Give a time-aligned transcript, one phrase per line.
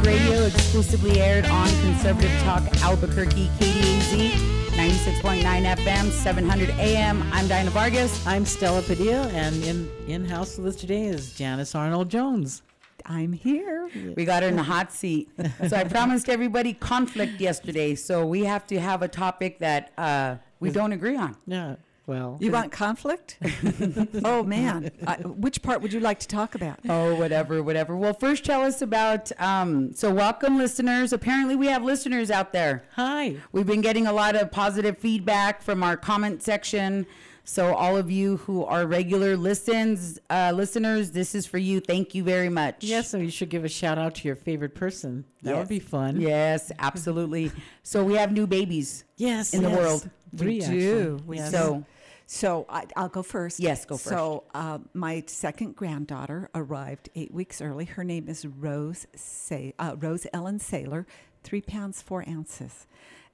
[0.00, 4.32] talk radio, exclusively aired on Conservative Talk Albuquerque, KDAZ,
[4.70, 7.22] 96.9 FM, 700 AM.
[7.32, 8.26] I'm Diana Vargas.
[8.26, 12.62] I'm Stella Padilla, and in in house with us today is Janice Arnold Jones.
[13.06, 13.90] I'm here.
[14.16, 15.30] We got her in the hot seat.
[15.68, 20.36] So I promised everybody conflict yesterday, so we have to have a topic that uh,
[20.60, 21.36] we don't agree on.
[21.46, 21.76] Yeah,
[22.10, 23.38] well, You want conflict?
[24.24, 26.80] oh man, I, which part would you like to talk about?
[26.88, 27.96] Oh, whatever, whatever.
[27.96, 29.30] Well, first tell us about.
[29.40, 31.12] Um, so, welcome, listeners.
[31.12, 32.82] Apparently, we have listeners out there.
[32.96, 33.36] hi.
[33.52, 37.06] We've been getting a lot of positive feedback from our comment section.
[37.44, 41.80] So, all of you who are regular listens, uh, listeners, this is for you.
[41.80, 42.82] Thank you very much.
[42.84, 45.24] Yes, so you should give a shout out to your favorite person.
[45.42, 46.20] That would be fun.
[46.20, 47.52] Yes, absolutely.
[47.84, 49.78] so, we have new babies Yes, in the yes.
[49.78, 50.10] world.
[50.36, 50.78] Three, We actually.
[50.78, 51.20] do.
[51.26, 51.50] We Yes.
[51.50, 51.84] So,
[52.32, 53.58] So I, I'll go first.
[53.58, 54.08] Yes, go first.
[54.08, 57.86] So uh, my second granddaughter arrived eight weeks early.
[57.86, 61.06] Her name is Rose Say uh, Rose Ellen Saylor,
[61.42, 62.86] three pounds four ounces,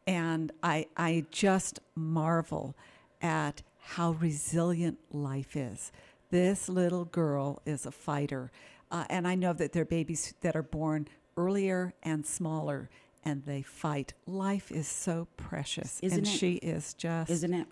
[0.07, 2.75] and I I just marvel
[3.21, 5.93] at how resilient life is.
[6.31, 8.51] This little girl is a fighter,
[8.91, 12.89] uh, and I know that there are babies that are born earlier and smaller.
[13.29, 14.15] And they fight.
[14.29, 16.31] Life is so precious, Isn't and it?
[16.31, 17.67] she is just isn't it?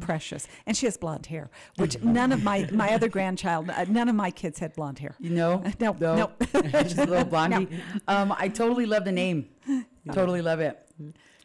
[0.00, 4.08] Precious and she has blonde hair which none of my my other grandchild uh, none
[4.08, 5.62] of my kids had blonde hair You know?
[5.80, 6.30] no no
[6.72, 7.68] Just a little blondie.
[8.06, 9.48] Um, I totally love the name.
[10.12, 10.78] Totally love it.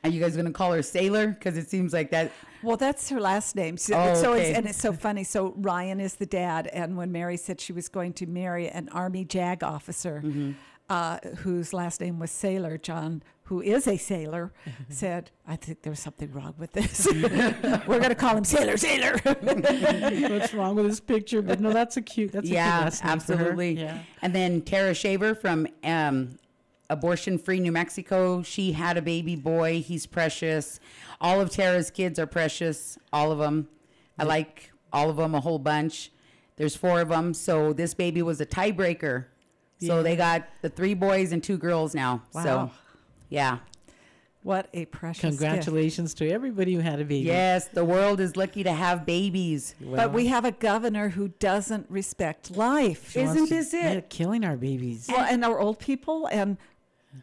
[0.03, 1.27] Are you guys going to call her Sailor?
[1.27, 2.31] Because it seems like that.
[2.61, 4.49] well that's her last name so, Oh, so okay.
[4.49, 7.73] it's and it's so funny so ryan is the dad and when mary said she
[7.73, 10.51] was going to marry an army jag officer Mm-hmm.
[10.89, 14.51] uh, whose last name was sailor john who is a sailor
[14.89, 19.19] said i think there's something wrong with this we're going to call him sailor sailor
[19.23, 21.41] What's wrong with this picture?
[21.41, 22.31] But no, that's a cute.
[22.31, 23.43] That's a cute yeah, last name for her.
[23.43, 23.71] absolutely.
[23.79, 23.99] Yeah.
[24.21, 26.37] And then Tara Shaver from um,
[26.89, 28.41] Abortion Free New Mexico.
[28.43, 29.81] She had a baby boy.
[29.81, 30.79] He's precious.
[31.21, 32.97] All of Tara's kids are precious.
[33.11, 33.67] All of them.
[34.17, 36.11] I like all of them a whole bunch.
[36.55, 37.33] There's four of them.
[37.33, 39.25] So this baby was a tiebreaker.
[39.79, 42.23] So they got the three boys and two girls now.
[42.31, 42.71] So, Wow.
[43.33, 43.57] Yeah.
[44.43, 45.39] what a precious gift.
[45.39, 47.27] Congratulations to everybody who had a baby.
[47.27, 49.73] Yes, the world is lucky to have babies.
[49.81, 54.09] but we have a governor who doesn't respect life Isn't to- this it?
[54.09, 55.07] killing our babies.
[55.09, 56.57] Well, and our old people, and,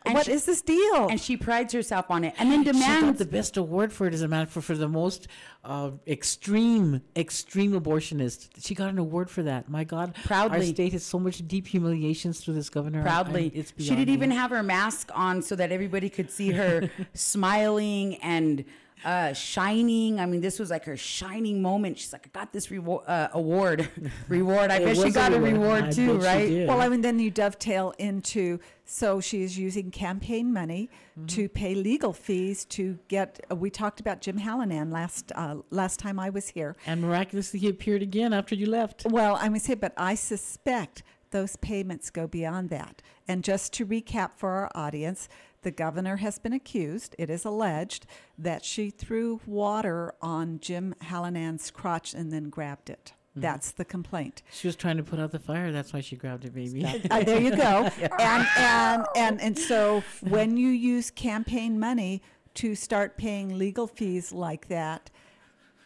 [0.04, 1.08] And what she- is this deal?
[1.08, 2.34] And she prides herself on it.
[2.38, 4.88] And then She demands the best award for it as a man for, for the
[4.88, 5.28] most
[5.64, 8.64] uh, extreme, extreme abortionist.
[8.64, 9.68] She got an award for that.
[9.68, 13.00] My God, proudly, our state has so much deep humiliations through this governor.
[13.00, 13.52] I- proudly.
[13.54, 14.12] it's she didn't me.
[14.14, 18.64] even have her mask on so that everybody could see her smiling and
[19.04, 20.20] uh, shining.
[20.20, 21.98] I mean, this was like her shining moment.
[21.98, 23.88] She's like, I got this reward, uh, award,
[24.28, 24.70] reward.
[24.70, 25.84] I It bet she got a reward.
[25.86, 26.66] reward too, right?
[26.66, 30.90] well, I mean, then you dovetail into so she is using campaign money
[31.28, 33.40] to pay legal fees to get.
[33.50, 36.76] Uh, we talked about Jim Hallinan last uh, last time I was here.
[36.86, 39.06] And miraculously, he appeared again after you left.
[39.08, 43.02] Well, I would say, but I suspect those payments go beyond that.
[43.28, 45.28] And just to recap for our audience,
[45.62, 48.06] the governor has been accused, it is alleged,
[48.38, 53.12] that she threw water on Jim Hallinan's crotch and then grabbed it.
[53.36, 54.42] That's the complaint.
[54.50, 55.70] She was trying to put out the fire.
[55.72, 56.84] That's why she grabbed it, baby.
[57.10, 57.88] Uh, there you go.
[58.18, 62.22] And, and, and, and so when you use campaign money
[62.54, 65.10] to start paying legal fees like that,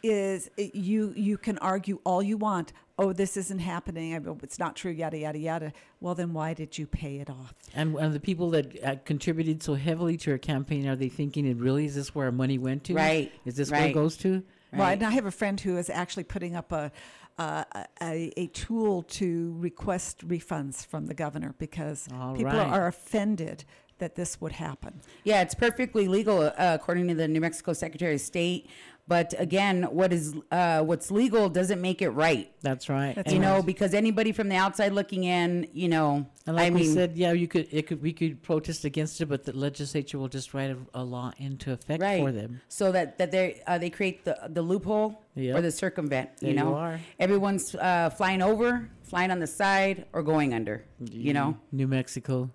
[0.02, 2.72] is you you can argue all you want.
[2.96, 4.12] Oh, this isn't happening.
[4.42, 4.92] It's not true.
[4.92, 5.72] Yada yada yada.
[6.00, 7.52] Well, then why did you pay it off?
[7.74, 11.44] And, and the people that uh, contributed so heavily to her campaign, are they thinking
[11.46, 12.94] it really is this where our money went to?
[12.94, 14.42] Right, Is this where it goes to?
[14.72, 14.92] Well, Right.
[14.92, 16.92] and I have a friend who is actually putting up a,
[17.38, 17.64] uh,
[18.00, 22.68] a a tool to request refunds from the governor because All people right.
[22.68, 23.64] are offended
[23.98, 25.00] that this would happen.
[25.22, 28.68] Yeah, it's perfectly legal uh, according to the New Mexico Secretary of State.
[29.06, 32.50] But again, what is uh, what's legal doesn't make it right.
[32.62, 33.14] That's right.
[33.14, 36.72] That's you And- know, because anybody from the outside looking in, you know, And like
[36.72, 39.44] I we mean, said, yeah, you could, it could, we could protest against it, but
[39.44, 42.62] the legislature will just write a, a law into effect right for them.
[42.68, 45.56] so that that they uh, they create the the loophole Yep.
[45.56, 46.98] or the circumvent There you you know are.
[47.18, 52.48] everyone's uh, flying over flying on the side or going under you know New Mexico.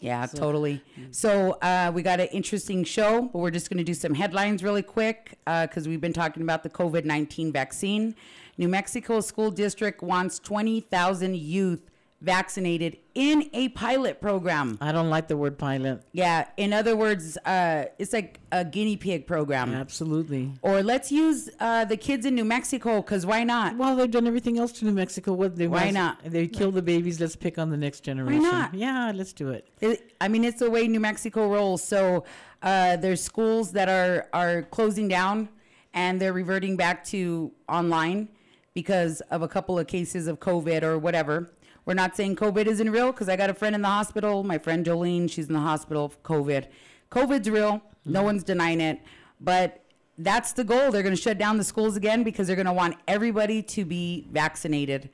[0.00, 0.82] Yeah So- totally.
[1.10, 4.62] so uh, we got an interesting show but we're just going to do some headlines
[4.62, 8.14] really quick because we've been talking about the covid-19 vaccine.
[8.58, 11.89] New mexico school district wants 20000 youth
[12.20, 14.76] vaccinated in a pilot program.
[14.80, 16.02] I don't like the word pilot.
[16.12, 19.72] Yeah, in other words, uh, it's like a guinea pig program.
[19.74, 20.52] Absolutely.
[20.62, 23.76] Or let's use uh, the kids in New Mexico because why not?
[23.76, 25.32] Well, they've done everything else to New Mexico.
[25.32, 26.18] What they Why want- not?
[26.24, 27.20] They kill the babies.
[27.20, 28.42] Let's pick on the next generation.
[28.42, 28.74] Why not?
[28.74, 29.68] Yeah, let's do it.
[29.80, 31.82] It, I mean, it's the way New Mexico rolls.
[31.82, 32.24] So
[32.62, 35.48] uh, there's schools that are are closing down
[35.94, 38.28] and they're reverting back to online
[38.74, 41.50] because of a couple of cases of COVID or whatever.
[41.90, 44.44] We're not saying COVID isn't real because I got a friend in the hospital.
[44.44, 46.68] My friend Jolene, she's in the hospital for COVID.
[47.10, 47.82] COVID's real.
[48.04, 48.26] No mm-hmm.
[48.26, 49.00] one's denying it.
[49.40, 49.82] But
[50.16, 50.92] that's the goal.
[50.92, 53.84] They're going to shut down the schools again because they're going to want everybody to
[53.84, 55.10] be vaccinated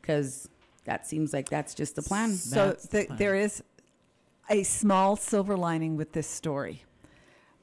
[0.00, 0.48] because
[0.86, 2.32] that seems like that's just the plan.
[2.32, 3.16] So That's the, fine.
[3.16, 3.62] there is
[4.50, 6.82] a small silver lining with this story,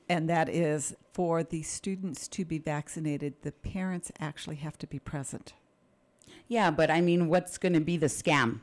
[0.08, 4.98] and that is for the students to be vaccinated, the parents actually have to be
[4.98, 5.56] present.
[6.48, 8.60] Yeah, but I mean, what's going to be the scam?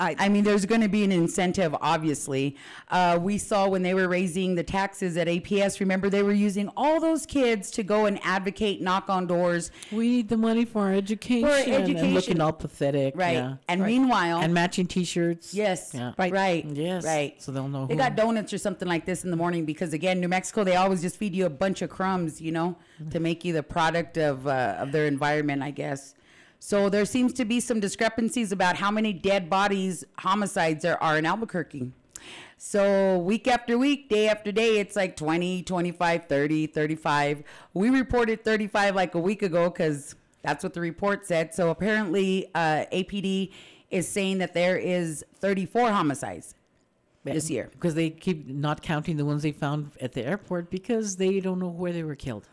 [0.00, 2.56] I, I mean, there's going to be an incentive, obviously.
[2.90, 6.68] Uh, we saw when they were raising the taxes at APS, remember, they were using
[6.76, 10.82] all those kids to go and advocate, knock on doors, We need the money for
[10.88, 11.46] our education.
[11.48, 11.96] For education.
[12.06, 13.14] And looking all pathetic.
[13.16, 13.34] right?
[13.34, 13.54] Yeah.
[13.68, 13.86] And Right.
[13.86, 15.54] meanwhile, And matching T-shirts.
[15.54, 16.12] yes, Yeah.
[16.18, 17.04] right, right, Yes.
[17.04, 17.40] right.
[17.40, 17.98] So they'll know They who.
[18.00, 21.02] got donuts or something like this in the morning because, again, New Mexico, they always
[21.02, 22.74] just feed you a bunch of crumbs, you know,
[23.12, 26.16] to make you the product of, uh, of their environment, I guess.
[26.66, 31.18] So there seems to be some discrepancies about how many dead bodies, homicides there are
[31.18, 31.92] in Albuquerque.
[32.56, 37.42] So week after week, day after day, it's like 20, 25, 30, 35.
[37.74, 41.52] We reported 35 like a week ago because that's what the report said.
[41.54, 43.52] So apparently, uh, APD
[43.90, 46.54] is saying that there is 34 homicides
[47.24, 47.68] this year.
[47.72, 51.58] because they keep not counting the ones they found at the airport because they don't
[51.58, 52.48] know where they were killed.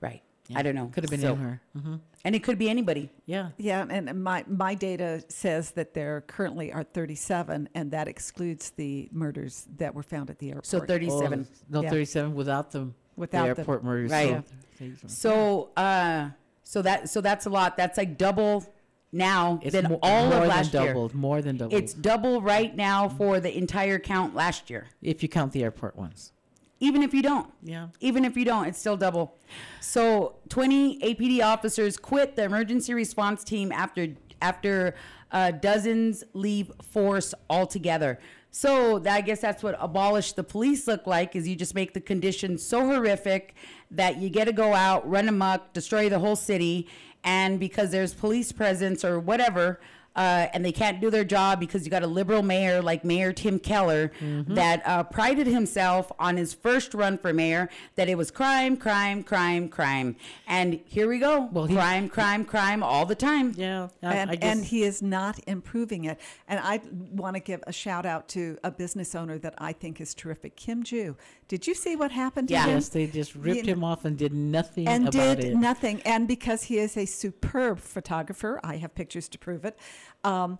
[0.00, 0.22] Right.
[0.54, 0.86] I don't know.
[0.86, 1.60] Could have been So- in her.
[1.76, 1.94] hmm
[2.24, 3.08] And it could be anybody.
[3.24, 3.50] Yeah.
[3.56, 9.08] yeah, and my my data says that there currently are 37, and that excludes the
[9.10, 10.66] murders that were found at the airport.
[10.66, 11.46] So 37.
[11.50, 11.90] Oh, no, Yeah.
[11.90, 14.10] 37 without the, Without the the- airport murders.
[14.10, 14.42] Right.
[14.78, 16.30] So, So, uh,
[16.62, 17.76] so that, so that's a lot.
[17.78, 18.64] That's like double
[19.12, 20.86] now it's than mo- all more of than last year.
[20.86, 21.14] doubled.
[21.14, 21.72] More than doubled.
[21.82, 24.86] It's double right now for the entire count last year.
[25.02, 26.32] if you count the airport ones.
[26.80, 27.52] Even if you don't.
[27.62, 27.88] Yeah.
[28.00, 29.36] Even if you don't, it's still double.
[29.80, 34.08] So 20 APD officers quit the emergency response team after
[34.42, 34.94] after
[35.30, 38.18] uh, dozens leave force altogether.
[38.50, 42.00] So I guess that's what abolish the police look like is you just make the
[42.00, 43.54] conditions so horrific
[43.92, 46.88] that you get to go out, run amok, destroy the whole city,
[47.22, 49.78] and because there's police presence or whatever,
[50.16, 53.32] uh, and they can't do their job because you got a liberal mayor like Mayor
[53.32, 54.54] Tim Keller Mm-hmm.
[54.54, 59.22] that uh, prided himself on his first run for mayor that it was crime, crime,
[59.22, 60.16] crime, crime,
[60.46, 63.54] and here we go, Well, he- crime, crime, crime all the time.
[63.56, 63.88] Yeah.
[64.02, 66.18] I- and, I guess, and he is not improving it.
[66.48, 66.80] And I
[67.12, 70.56] want to give a shout out to a business owner that I think is terrific,
[70.56, 71.16] Kim Ju.
[71.48, 72.64] Did you see what happened to Yeah.
[72.66, 72.70] him?
[72.74, 75.56] yes, they just ripped You him off and did nothing and about did it.
[75.56, 76.00] nothing.
[76.04, 79.76] And because he is a superb photographer, I have pictures to prove it.
[80.24, 80.58] Um,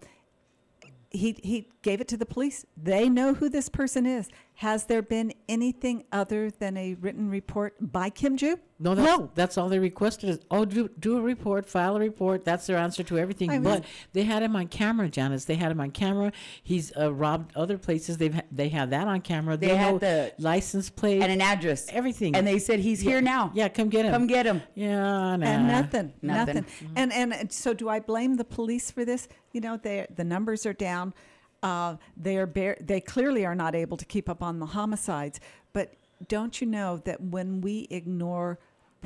[1.11, 2.65] he he gave it to the police.
[2.77, 4.29] They know who this person is.
[4.61, 8.59] Has there been anything other than a written report by Kim Ju?
[8.79, 12.45] No, that's, that's all they requested is, oh, do, do a report, file a report.
[12.45, 13.49] That's their answer to everything.
[13.49, 15.47] I mean- but they had him on camera, Janice.
[15.47, 16.31] They had him on camera.
[16.63, 18.19] He's uh, robbed other places.
[18.19, 19.57] They've ha- they have that on camera.
[19.57, 22.37] They know had the- license plate And an address, everything.
[22.37, 23.53] and they said he's here now.
[23.55, 24.13] yeah, come get him.
[24.13, 24.61] Come get him.
[24.75, 25.47] Yeah, nah.
[25.47, 26.55] and nothing, Nothing.
[26.57, 26.67] nothing.
[26.97, 29.27] And, and and so, do I blame the police for this?
[29.53, 31.15] You know, they the numbers are down.
[31.63, 35.41] Uh, they are bare, they clearly are not able to keep up on the homicides.
[35.73, 35.95] But
[36.29, 38.59] don't you know that when we ignore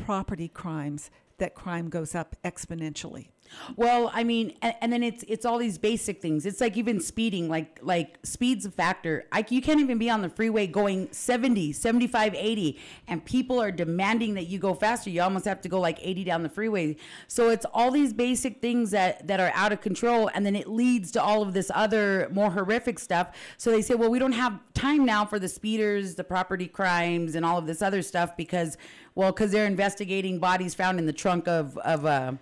[0.04, 3.28] property crimes, that crime goes up exponentially?
[3.76, 6.46] Well, I mean, and, and then it's it's all these basic things.
[6.46, 9.26] It's like even speeding, like like speed's a factor.
[9.32, 13.70] I, you can't even be on the freeway going 70, 75, 80, and people are
[13.70, 15.10] demanding that you go faster.
[15.10, 16.96] You almost have to go like 80 down the freeway.
[17.28, 20.68] So it's all these basic things that that are out of control, and then it
[20.68, 23.28] leads to all of this other more horrific stuff.
[23.56, 27.34] So they say, well, we don't have time now for the speeders, the property crimes,
[27.34, 28.76] and all of this other stuff because,
[29.14, 32.32] well, because they're investigating bodies found in the trunk of of uh,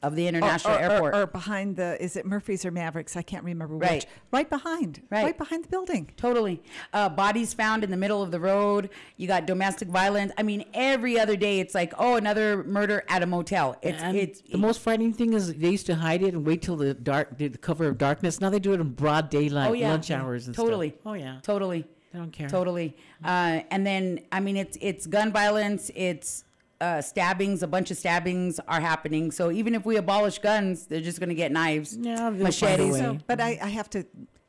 [0.00, 1.14] of the international or, or- airport.
[1.16, 3.16] or, behind the is it Murphy's or Mavericks?
[3.16, 3.92] I can't remember Right.
[3.94, 4.06] which.
[4.30, 5.24] Right behind, Right.
[5.24, 6.10] right behind the building.
[6.16, 6.62] Totally.
[6.92, 8.90] Uh, bodies found in the middle of the road.
[9.16, 10.32] You got domestic violence.
[10.38, 13.76] I mean, every other day it's like, oh, another murder at a motel.
[13.82, 16.62] It's and it's the most frightening thing is they used to hide it and wait
[16.62, 18.40] till the dark, the cover of darkness.
[18.40, 20.90] Now they do it in broad daylight, oh yeah, lunch hours and totally.
[20.90, 21.00] stuff.
[21.06, 22.48] Oh yeah, totally, they don't care.
[22.48, 22.96] totally.
[23.24, 25.90] Uh, and then I mean, it's it's gun violence.
[25.96, 26.44] It's
[26.80, 29.30] uh, stabbings, a bunch of stabbings are happening.
[29.30, 32.40] So even if we abolish guns, they're just going to get knives, Yeah, they'll find
[32.40, 32.98] a machetes.
[32.98, 34.04] So, but I, I have to.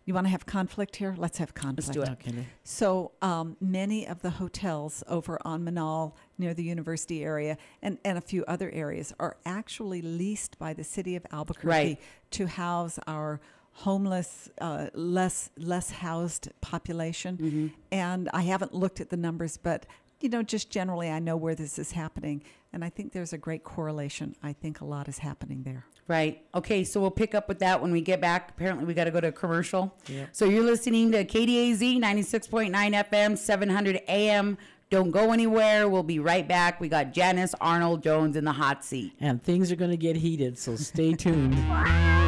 [0.05, 1.13] You want to have conflict here?
[1.19, 1.95] Let's have conflict.
[1.95, 2.09] Let's do it.
[2.33, 2.45] Okay.
[2.63, 8.17] So um, many of the hotels over on Menaul near the university area and, and
[8.17, 11.99] a few other areas are actually leased by the city of Albuquerque Right.
[12.31, 13.39] to house our
[13.71, 17.37] homeless, uh, less less housed population.
[17.37, 17.67] Mm-hmm.
[17.91, 19.85] And I haven't looked at the numbers, but
[20.21, 23.37] you know, just generally, I know where this is happening, and I think there's a
[23.37, 24.35] great correlation.
[24.43, 25.85] I think a lot is happening there.
[26.07, 26.43] Right.
[26.55, 26.83] Okay.
[26.83, 28.49] So we'll pick up with that when we get back.
[28.49, 29.95] Apparently, we got to go to a commercial.
[30.07, 30.25] Yeah.
[30.31, 32.71] So you're listening to KDAZ 96.9
[33.09, 34.57] FM, 700 AM.
[34.89, 35.87] Don't go anywhere.
[35.87, 36.81] We'll be right back.
[36.81, 39.13] We got Janice Arnold Jones in the hot seat.
[39.19, 41.55] And things are going to get heated, so stay tuned.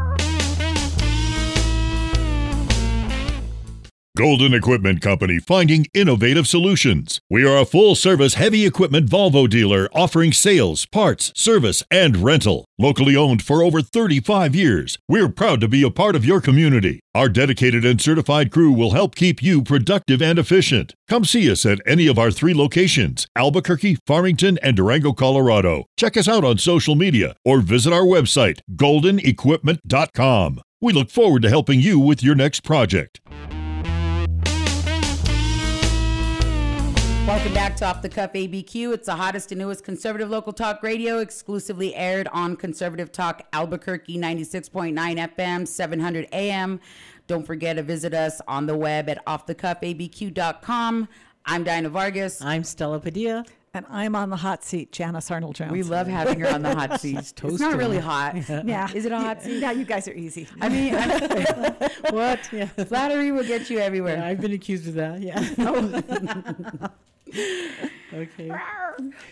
[4.18, 7.22] Golden Equipment Company finding innovative solutions.
[7.30, 12.65] We are a full service heavy equipment Volvo dealer offering sales, parts, service, and rental.
[12.77, 17.00] Locally owned for over 35 years, we're proud to be a part of your community.
[17.15, 20.94] Our dedicated and certified crew will help keep you productive and efficient.
[21.08, 25.86] Come see us at any of our three locations Albuquerque, Farmington, and Durango, Colorado.
[25.98, 30.62] Check us out on social media or visit our website, goldenequipment.com.
[30.82, 33.22] We look forward to helping you with your next project.
[37.41, 38.93] Welcome back to Off the Cuff ABQ.
[38.93, 44.15] It's the hottest and newest conservative local talk radio, exclusively aired on Conservative Talk Albuquerque
[44.15, 44.93] 96.9
[45.36, 46.79] FM, 700 AM.
[47.25, 51.07] Don't forget to visit us on the web at offthecuffabq.com.
[51.43, 52.43] I'm Diana Vargas.
[52.43, 53.43] I'm Stella Padilla.
[53.74, 55.71] And I'm on the hot seat, Janice Arnold Jones.
[55.71, 57.17] We love having her on the hot seat.
[57.43, 58.36] It's not really hot.
[58.65, 58.88] Yeah.
[58.93, 59.62] Is it a hot seat?
[59.62, 60.48] Yeah, you guys are easy.
[60.62, 60.93] I mean,
[62.13, 62.48] What?
[62.53, 62.65] Yeah.
[62.67, 64.17] flattery will get you everywhere.
[64.17, 65.21] Yeah, I've been accused of that.
[65.21, 65.43] Yeah.
[65.57, 66.89] Oh.
[68.13, 68.51] Okay.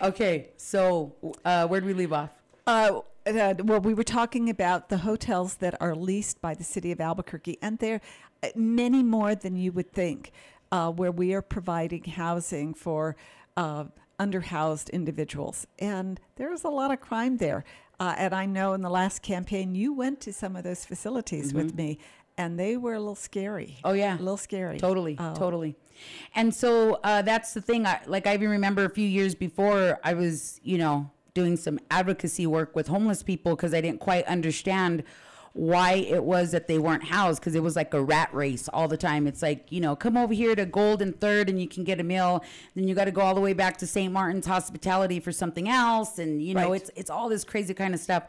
[0.01, 1.15] Okay, so
[1.45, 2.31] uh, where do we leave off?
[2.67, 6.91] Uh, uh, well, we were talking about the hotels that are leased by the city
[6.91, 8.01] of Albuquerque, and there
[8.43, 10.31] are many more than you would think,
[10.71, 13.15] uh, where we are providing housing for
[13.57, 13.85] uh,
[14.19, 15.67] underhoused individuals.
[15.79, 17.63] And there's a lot of crime there.
[17.99, 21.53] Uh, and I know in the last campaign, you went to some of those facilities
[21.53, 21.99] with me,
[22.37, 23.77] and they were a little scary.
[23.83, 24.15] Oh, yeah.
[24.17, 24.79] A little scary.
[24.79, 25.33] Totally, Oh.
[25.35, 25.75] totally.
[26.35, 27.85] And so uh, that's the thing.
[27.85, 31.79] I, like I even remember a few years before, I was, you know, doing some
[31.91, 35.03] advocacy work with homeless people because I didn't quite understand
[35.53, 38.87] why it was that they weren't housed because it was like a rat race all
[38.87, 39.25] the time.
[39.25, 42.03] It's like, you know, come over here to Golden Third and you can get a
[42.03, 42.43] meal.
[42.75, 44.13] Then you got to go all the way back to St.
[44.13, 46.19] Martin's Hospitality for something else.
[46.19, 46.81] And, you know, Right.
[46.81, 48.23] it's it's all this crazy kind of stuff.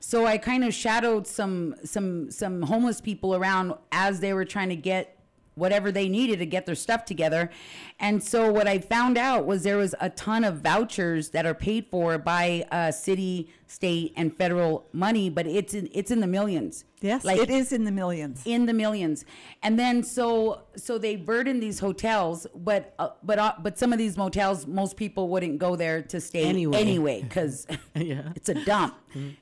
[0.00, 4.68] So I kind of shadowed some some some homeless people around as they were trying
[4.68, 5.15] to get
[5.56, 7.50] whatever they needed to get their stuff together.
[7.98, 11.54] And so what I found out was there was a ton of vouchers that are
[11.54, 16.26] paid for by uh, city, state, and federal money, but it's in, it's in the
[16.26, 16.84] millions.
[17.00, 18.42] Yes, like it is in the millions.
[18.44, 19.24] in the millions.
[19.62, 23.98] And then so so they burden these hotels, but uh, but uh, but some of
[23.98, 26.76] these motels, most people wouldn't go there to stay Anyway.
[26.78, 28.32] anyway because Yeah.
[28.34, 28.94] it's a dump.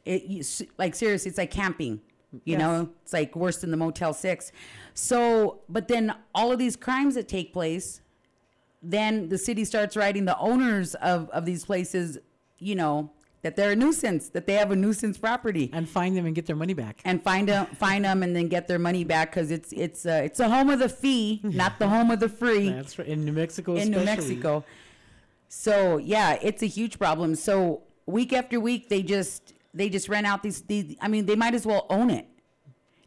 [0.04, 0.42] It you,
[0.78, 2.00] like seriously, it's like camping.
[2.44, 2.58] You Yes.
[2.60, 4.52] know, it's like worse than the Motel Six.
[4.94, 8.00] So, but then all of these crimes that take place,
[8.82, 12.18] then the city starts writing the owners of of these places,
[12.58, 13.10] you know,
[13.42, 16.46] that they're a nuisance, that they have a nuisance property And find them and get
[16.46, 17.00] their money back.
[17.04, 20.20] and find them, find them, and then get their money back because it's it's uh,
[20.24, 23.08] it's a home of the fee, not the home of the free That's right.
[23.08, 24.04] In New Mexico, in New.
[24.04, 24.64] Mexico.
[25.48, 27.34] So yeah, it's a huge problem.
[27.36, 30.96] So week after week, they just they just rent out these these.
[31.00, 32.26] I mean, they might as well own it,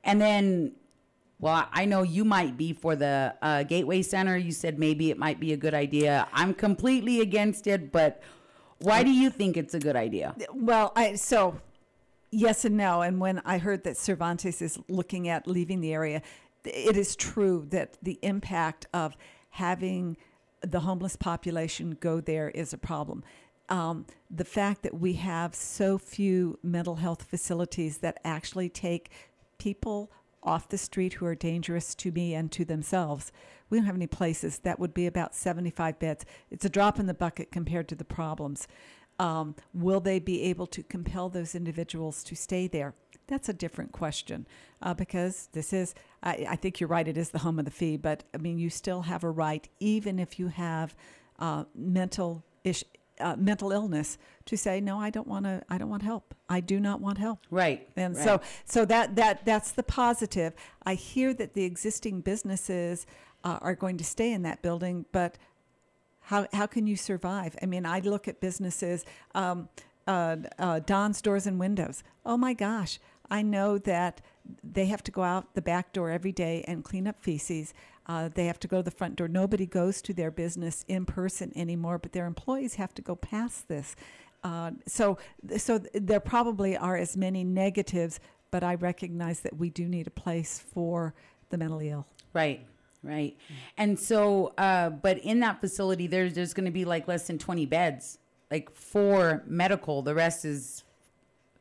[0.04, 0.74] and then.
[1.40, 4.36] Well, I know you might be for the uh, Gateway Center.
[4.36, 6.28] You said maybe it might be a good idea.
[6.34, 8.24] I'm completely against it, but
[8.80, 10.36] why do you think it's a good idea?
[10.52, 11.60] Well, I so
[12.32, 13.02] yes and no.
[13.02, 16.22] And when I heard that Cervantes is looking at leaving the area,
[16.64, 19.16] it is true that the impact of
[19.52, 20.18] having
[20.62, 23.24] the homeless population go there is a problem.
[23.70, 29.12] Um, the fact that we have so few mental health facilities that actually take
[29.58, 30.12] people
[30.44, 33.32] off the street who are dangerous to me and to themselves.
[33.70, 34.60] We don't have any places.
[34.60, 36.26] That would be about 75 beds.
[36.50, 38.68] It's a drop in the bucket compared to the problems.
[39.20, 42.94] Um, will they be able to compel those individuals to stay there?
[43.28, 44.48] That's a different question
[44.82, 47.72] uh, because this is, I, I think you're right, it is the home of the
[47.72, 50.96] fee, but I mean, you still have a right, even if you have
[51.40, 52.84] uh, mental ish,
[53.20, 56.34] uh, mental illness, to say, no, I don't want to, I don't want help.
[56.50, 57.40] I do not want help.
[57.52, 57.88] Right.
[57.96, 58.24] And right.
[58.24, 60.54] so, so that that that's the positive.
[60.86, 63.06] I hear that the existing businesses
[63.44, 65.38] uh, are going to stay in that building, but
[66.28, 67.56] How, how can you survive?
[67.64, 69.70] I mean, I look at businesses, um,
[70.08, 72.04] uh, uh, Don's Doors and Windows.
[72.26, 74.20] Oh my gosh, I know that
[74.62, 77.74] they have to go out the back door every day and clean up feces.
[78.08, 79.28] Uh, they have to go to the front door.
[79.28, 83.68] Nobody goes to their business in person anymore, but their employees have to go past
[83.68, 83.96] this.
[84.44, 85.18] Uh, so,
[85.58, 90.12] so there probably are as many negatives, but I recognize that we do need a
[90.12, 91.14] place for
[91.50, 92.06] the mentally ill.
[92.34, 92.66] Right,
[93.04, 93.36] right.
[93.78, 97.38] And so, uh, but in that facility, there's there's going to be like less than
[97.38, 100.02] 20 beds, like for medical.
[100.02, 100.86] The rest is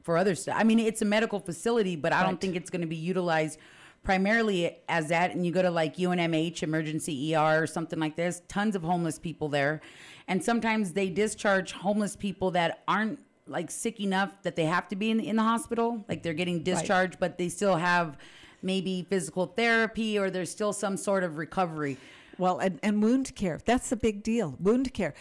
[0.03, 0.55] for other stuff.
[0.57, 3.59] I mean, it's a medical facility, but I don't think it's going to be utilized
[4.07, 5.33] primarily as that.
[5.33, 8.41] And you go to like UNMH, emergency ER, or something like this.
[8.47, 9.81] Tons of homeless people there,
[10.29, 14.97] and sometimes they discharge homeless people that aren't like sick enough that they have to
[14.97, 16.05] be in in the hospital.
[16.09, 18.17] Like they're getting discharged, but they still have
[18.63, 21.99] maybe physical therapy or there's still some sort of recovery.
[22.39, 24.57] Well, and, and wound care, that's a big deal.
[24.61, 25.15] Wound care.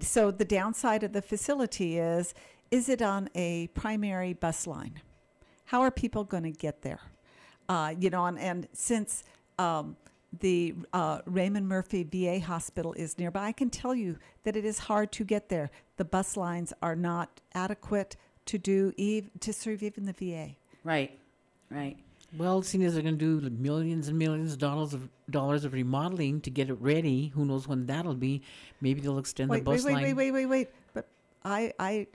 [0.00, 2.34] So the downside of the facility is
[2.72, 5.00] is it on a primary bus line?
[5.66, 7.00] How are people going to get there?
[7.68, 9.24] Uh, you know, and, and since
[9.58, 9.96] um,
[10.40, 14.78] the uh, Raymond Murphy VA hospital is nearby, I can tell you that it is
[14.78, 15.70] hard to get there.
[15.96, 18.16] The bus lines are not adequate
[18.46, 20.56] to do ev- to serve even the VA.
[20.84, 21.18] Right.
[21.70, 21.96] Right.
[22.36, 25.74] Well, seeing as they're going to do millions and millions of dollars of dollars of
[25.74, 28.42] remodeling to get it ready, who knows when that'll be?
[28.80, 30.02] Maybe they'll extend wait, the bus wait, wait, line.
[30.02, 30.68] wait, wait, wait, wait.
[30.94, 31.08] But
[31.44, 32.06] I, I,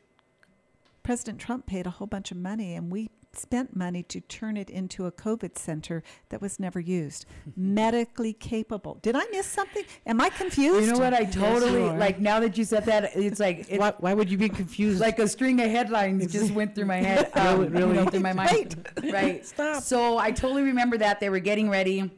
[1.07, 4.69] President Trump paid a whole bunch of money, and we spent money to turn it
[4.69, 8.99] into a COVID center that was never used, medically capable.
[9.01, 9.85] Did I miss something?
[10.05, 10.85] Am I confused?
[10.85, 11.13] You know what?
[11.13, 11.97] I totally you are.
[11.97, 13.15] like now that you said that.
[13.15, 14.99] It's like it, Why, why would you be confused?
[14.99, 17.31] like a string of headlines just went through my head.
[17.35, 18.05] Um, Really, you know, really?
[18.11, 18.89] through my mind.
[19.01, 19.45] Right.
[19.45, 19.83] Stop.
[19.83, 22.11] So I totally remember that they were getting ready,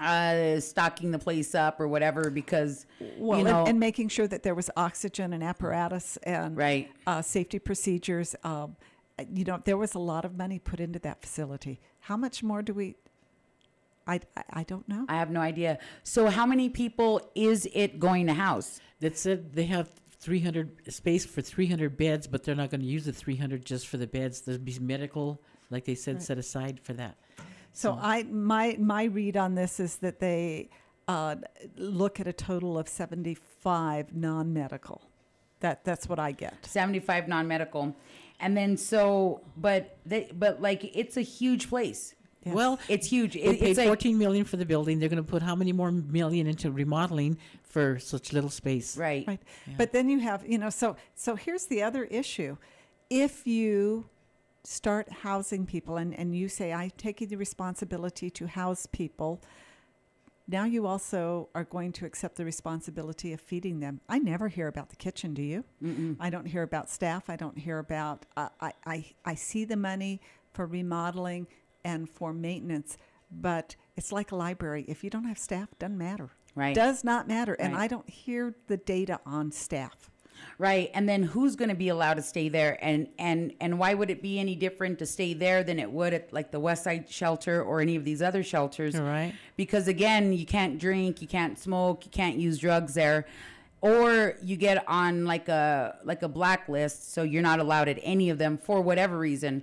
[0.00, 2.86] uh, stocking the place up or whatever because
[3.18, 6.90] well, you know and, and making sure that there was oxygen and apparatus and Right.
[7.06, 8.34] uh, safety procedures.
[8.44, 8.76] Um,
[9.32, 11.80] you know, there was a lot of money put into that facility.
[12.00, 12.96] How much more do we?
[14.06, 15.04] I, I, I don't know.
[15.08, 15.78] I have no idea.
[16.02, 18.80] So how many people is it going to house?
[19.00, 19.88] that said they have
[20.20, 23.96] 300 space for 300 beds, but they're not going to use the 300 just for
[23.96, 24.40] the beds.
[24.40, 26.22] There'll be medical, like they said, Right.
[26.22, 27.16] set aside for that.
[27.72, 30.70] So I my my read on this is that they
[31.06, 31.36] uh,
[31.76, 35.02] look at a total of seventy five non medical.
[35.60, 36.64] That that's what I get.
[36.64, 37.96] 75 non-medical.
[38.40, 42.14] And then so but they but like it's a huge place.
[42.44, 42.54] Yes.
[42.54, 43.32] Well, It's huge.
[43.34, 45.00] they paid it's like 14 million for the building.
[45.00, 48.96] They're going to put how many more million into remodeling for such little space?
[48.96, 49.26] right.
[49.26, 49.40] right.
[49.66, 49.74] Yeah.
[49.76, 52.56] But then you have you know so so here's the other issue,
[53.10, 54.06] if you
[54.68, 59.40] start housing people and and you say I take the responsibility to house people.
[60.46, 64.00] Now you also are going to accept the responsibility of feeding them.
[64.08, 65.64] I never hear about the kitchen, do you?
[65.82, 66.16] Mm-mm.
[66.18, 67.28] I don't hear about staff.
[67.28, 68.24] I don't hear about.
[68.36, 70.20] Uh, I, I I see the money
[70.52, 71.46] for remodeling
[71.84, 72.96] and for maintenance,
[73.30, 74.84] but it's like a library.
[74.88, 76.30] If you don't have staff, it doesn't matter.
[76.54, 76.74] Right.
[76.74, 77.54] Does not matter.
[77.54, 77.84] And Right.
[77.84, 80.10] I don't hear the data on staff.
[80.56, 80.90] Right.
[80.94, 84.10] And then who's going to be allowed to stay there and and and why would
[84.10, 87.10] it be any different to stay there than it would at like the West Side
[87.10, 88.94] shelter or any of these other shelters?
[88.94, 89.34] All right.
[89.56, 93.26] Because again, you can't drink, you can't smoke, you can't use drugs there.
[93.80, 98.30] Or you get on like a like a blacklist, so you're not allowed at any
[98.30, 99.62] of them for whatever reason.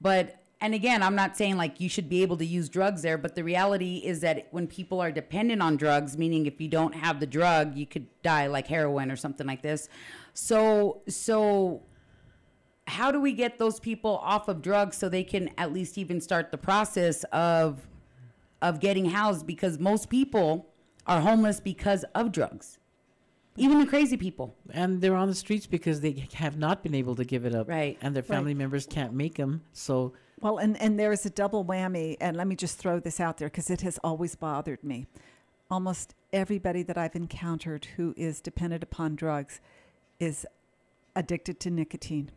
[0.00, 3.18] But and again, I'm not saying like you should be able to use drugs there,
[3.18, 6.94] but the reality is that when people are dependent on drugs, meaning if you don't
[6.94, 9.90] have the drug, you could die like heroin or something like this.
[10.34, 11.82] So so
[12.86, 16.20] how do we get those people off of drugs so they can at least even
[16.20, 17.88] start the process of
[18.60, 20.66] of getting housed because most people
[21.06, 22.78] are homeless because of drugs.
[23.56, 24.56] Even the crazy people.
[24.70, 27.68] And they're on the streets because they have not been able to give it up.
[27.68, 27.96] Right.
[28.00, 29.62] And their family members can't make them.
[29.72, 33.20] So Well, and, and there is a double whammy, and let me just throw this
[33.20, 35.06] out there because it has always bothered me.
[35.70, 39.60] Almost everybody that I've encountered who is dependent upon drugs
[40.24, 40.46] is
[41.14, 42.30] addicted to nicotine.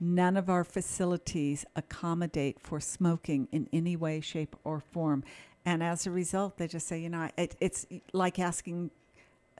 [0.00, 5.22] None of our facilities accommodate for smoking in any way, shape, or form.
[5.64, 8.90] And as a result, they just say, you know, it, it's like asking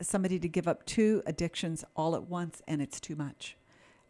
[0.00, 3.56] somebody to give up two addictions all at once, and it's too much.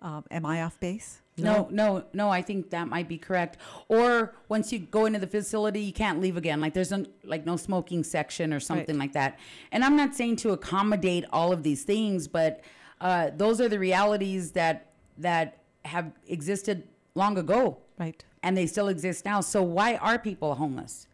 [0.00, 1.20] Um, am I off base?
[1.36, 3.58] No, no, no, I think that might be correct.
[3.88, 6.60] Or once you go into the facility, you can't leave again.
[6.60, 9.38] Like there's no, like no smoking section or something like that.
[9.72, 12.62] And I'm not saying to accommodate all of these things, but
[13.00, 14.86] uh, those are the realities that
[15.18, 18.22] that have existed long ago Right.
[18.42, 19.40] and they still exist now.
[19.40, 21.06] So why are people homeless?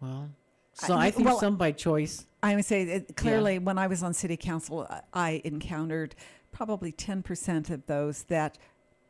[0.00, 0.30] Well,
[0.72, 2.26] so I- I, think well- some by choice.
[2.42, 6.14] I would say that clearly when I was on city council, uh, I encountered
[6.52, 8.58] probably 10% of those that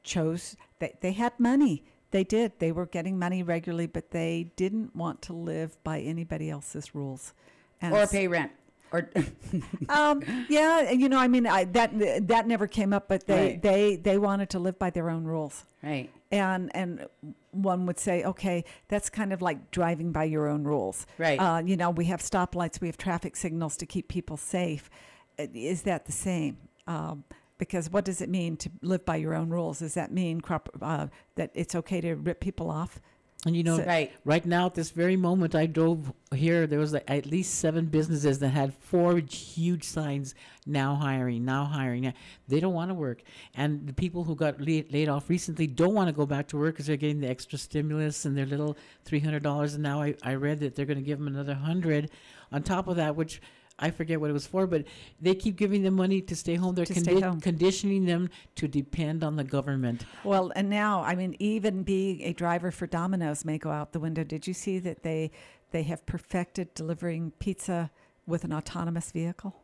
[0.05, 1.83] chose, that they had money.
[2.13, 2.53] They did.
[2.61, 7.35] They were getting money regularly, but they didn't want to live by anybody else's rules.
[7.83, 8.53] And or pay rent.
[8.95, 9.11] Or
[9.89, 11.91] um, yeah, you know, I mean, I, that
[12.29, 13.63] that never came up, but they, Right.
[13.63, 15.65] they they wanted to live by their own rules.
[15.83, 16.09] right.
[16.31, 17.07] and and
[17.51, 21.07] one would say, okay, that's kind of like driving by your own rules.
[21.19, 21.39] Right.
[21.39, 24.89] Uh, you know, we have stoplights, we have traffic signals to keep people safe.
[25.39, 26.57] Uh, Is that the same?
[26.87, 27.25] Um,
[27.59, 29.79] because what does it mean to live by your own rules?
[29.79, 33.01] Does that mean crop, uh, that it's okay to rip people off?
[33.47, 34.11] And you know, So- Right.
[34.25, 36.67] right now at this very moment, I drove here.
[36.67, 40.35] There was like at least seven businesses that had four huge signs
[40.67, 42.03] now hiring, now hiring.
[42.05, 42.15] Now-
[42.49, 43.23] They don't want to work,
[43.55, 46.57] and the people who got laid, laid off recently don't want to go back to
[46.57, 49.75] work because they're getting the extra stimulus and their little three hundred dollars.
[49.75, 52.11] And now I, I read that they're going to give them another hundred
[52.51, 53.43] on top of that, which.
[53.79, 54.85] I forget what it was for, but
[55.21, 56.75] they keep giving them money to stay home.
[56.77, 57.41] They're To stay home.
[57.41, 60.07] conditioning them to depend on the government.
[60.23, 63.99] Well, and now, I mean, even being a driver for Domino's may go out the
[64.01, 64.23] window.
[64.23, 65.31] Did you see that they
[65.73, 67.91] they have perfected delivering pizza
[68.27, 69.57] with an autonomous vehicle?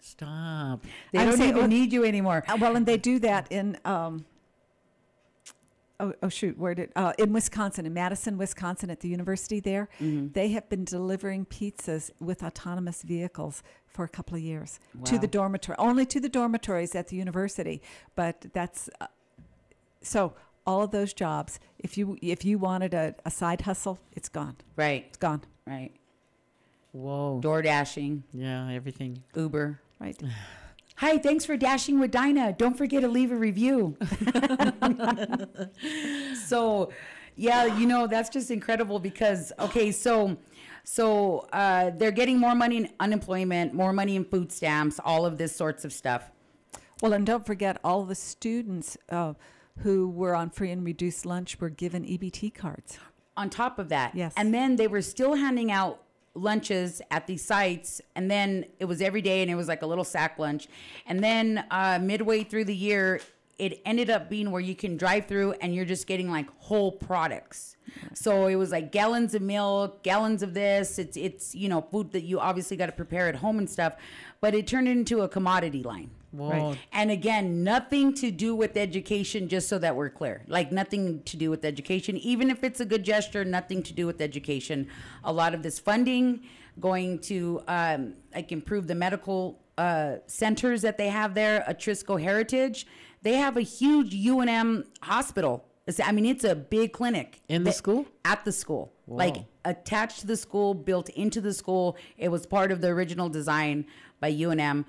[0.00, 0.84] Stop.
[1.12, 2.44] They I'm don't saying- even well- need you anymore.
[2.48, 4.24] Uh, well, and they do that in um,
[6.00, 9.88] oh, oh shoot, where did uh, in Wisconsin, in Madison, Wisconsin, at the university there,
[10.00, 10.32] Mm-hmm.
[10.32, 15.26] they have been delivering pizzas with autonomous vehicles for a couple of years to the
[15.26, 17.82] dormitory, only to the dormitories at the university.
[18.14, 19.06] But that's uh,
[20.02, 20.34] so
[20.66, 21.60] all of those jobs.
[21.78, 24.56] If you if you wanted a, a side hustle, it's gone.
[24.76, 25.04] Right.
[25.08, 25.42] It's gone.
[25.66, 25.92] Right.
[26.92, 27.40] Whoa.
[27.40, 29.22] Door dashing, Yeah, everything.
[29.36, 29.80] Uber.
[30.00, 30.20] Right.
[31.00, 32.56] Hi, thanks for dashing with Dinah.
[32.58, 33.96] Don't forget to leave a review.
[36.46, 36.92] so,
[37.36, 40.36] yeah, you know that's just incredible because okay, so
[40.84, 45.38] so uh, they're getting more money in unemployment, more money in food stamps, all of
[45.38, 46.30] this sorts of stuff.
[47.00, 49.32] Well, and don't forget all the students uh,
[49.78, 52.98] who were on free and reduced lunch were given EBT cards.
[53.38, 54.34] On top of that, Yes.
[54.36, 56.02] and then they were still handing out
[56.34, 59.86] lunches at these sites, and then it was every day, and it was like a
[59.86, 60.68] little sack lunch,
[61.06, 63.20] and then uh, midway through the year.
[63.60, 66.92] It ended up being where you can drive through and you're just getting like whole
[66.92, 67.76] products.
[68.14, 70.98] So it was like gallons of milk, gallons of this.
[70.98, 73.94] It's it's you know food that you obviously got to prepare at home and stuff,
[74.40, 76.10] but it turned into a commodity line.
[76.32, 76.76] Whoa.
[76.92, 80.42] And again, nothing to do with education, just so that we're clear.
[80.46, 84.06] Like nothing to do with education, even if it's a good gesture, nothing to do
[84.06, 84.88] with education.
[85.24, 86.42] A lot of this funding
[86.78, 92.86] going to um, like improve the medical uh, centers that they have there, Atrisco Heritage.
[93.22, 95.64] They have a huge UNM hospital.
[95.86, 97.40] It's- I mean, it's a big clinic.
[97.48, 98.06] In the That- school?
[98.24, 98.92] At the school.
[99.06, 101.96] Like attached to the school, built into the school.
[102.16, 103.86] It was part of the original design
[104.20, 104.84] by UNM.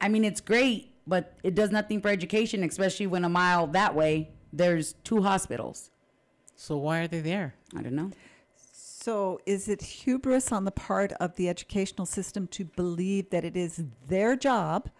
[0.00, 3.94] I mean, it's great, but it does nothing for education, especially when a mile that
[3.94, 5.90] way there's two hospitals.
[6.56, 7.54] So why are they there?
[7.76, 8.10] I don't know.
[8.56, 13.56] So, is it hubris on the part of the educational system to believe that it
[13.56, 14.90] is their job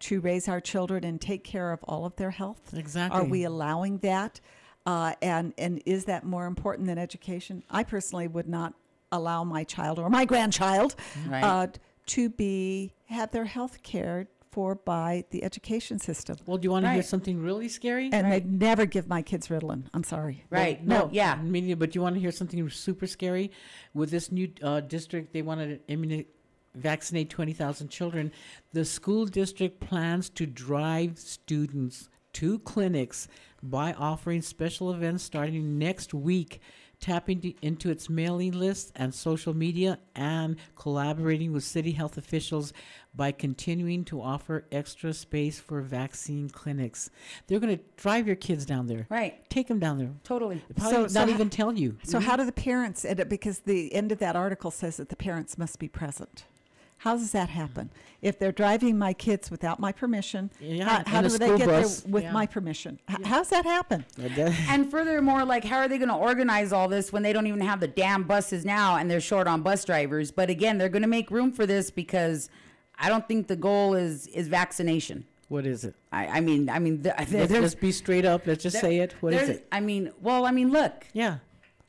[0.00, 2.72] to raise our children and take care of all of their health?
[2.74, 3.20] Exactly.
[3.20, 4.40] Are we allowing that?
[4.86, 7.62] Uh, and and is that more important than education?
[7.70, 8.74] I personally would not
[9.12, 10.94] allow my child or my grandchild
[11.28, 11.42] Right.
[11.44, 11.66] uh,
[12.06, 16.36] to be have their health cared for by the education system.
[16.46, 18.10] Well, do you want to hear something really scary?
[18.12, 19.84] And they'd never give my kids Ritalin.
[19.94, 20.44] I'm sorry.
[20.50, 20.84] Right.
[20.84, 21.36] no, no, yeah.
[21.36, 23.52] Media, but do you want to hear something super scary?
[23.94, 26.24] With this new uh, district, they wanted to
[26.74, 28.32] vaccinate 20,000 children.
[28.72, 33.28] The school district plans to drive students to clinics
[33.62, 36.60] by offering special events starting next week,
[37.00, 42.72] tapping into its mailing list and social media, and collaborating with city health officials
[43.14, 47.10] by continuing to offer extra space for vaccine clinics.
[47.46, 49.06] They're going to drive your kids down there.
[49.10, 49.48] Right.
[49.50, 50.10] Take them down there.
[50.22, 50.62] Totally.
[50.76, 51.96] Probably So- not so ho- even tell you.
[52.04, 52.28] So mm-hmm.
[52.28, 53.28] how do the parents end up?
[53.28, 56.44] Because the end of that article says that the parents must be present.
[57.04, 57.88] How does that happen?
[58.20, 61.56] If they're driving my kids without my permission, Yeah, how, how a do they school
[61.58, 62.00] get bus.
[62.00, 62.32] there with Yeah.
[62.32, 62.98] my permission?
[63.10, 64.04] H- How's that happen?
[64.68, 67.62] And furthermore, like, how are they going to organize all this when they don't even
[67.62, 70.30] have the damn buses now and they're short on bus drivers?
[70.30, 72.50] But again, they're going to make room for this because
[72.98, 75.24] I don't think the goal is is vaccination.
[75.48, 75.94] What is it?
[76.12, 78.46] I, I mean, I mean, th- there- Let's, there's, let's be straight up.
[78.46, 79.14] Let's just say it.
[79.20, 79.66] What is there's- it?
[79.72, 81.38] I mean, well, I mean, look, Yeah.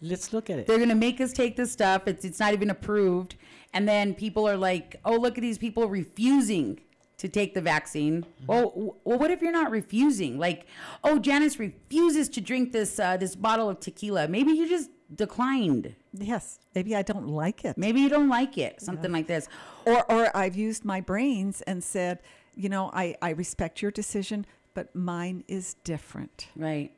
[0.04, 0.66] Let's look at it.
[0.68, 2.08] they're going to make us take this stuff.
[2.08, 3.36] It's it's not even approved,
[3.74, 6.80] and then people are like, oh, look at these people refusing
[7.18, 8.26] to take the vaccine.
[8.48, 10.40] Well, w- well, what if you're not refusing?
[10.40, 10.66] Like,
[11.04, 14.28] oh, Janice refuses to drink this uh, this bottle of tequila.
[14.28, 15.96] Maybe you just declined.
[16.14, 17.78] Yes, maybe I don't like it.
[17.78, 18.82] Maybe you don't like it.
[18.82, 19.48] Something like this.
[19.86, 22.20] Or, or I've used my brains and said,
[22.56, 26.48] you know, I, I respect your decision, but mine is different.
[26.56, 26.92] Right.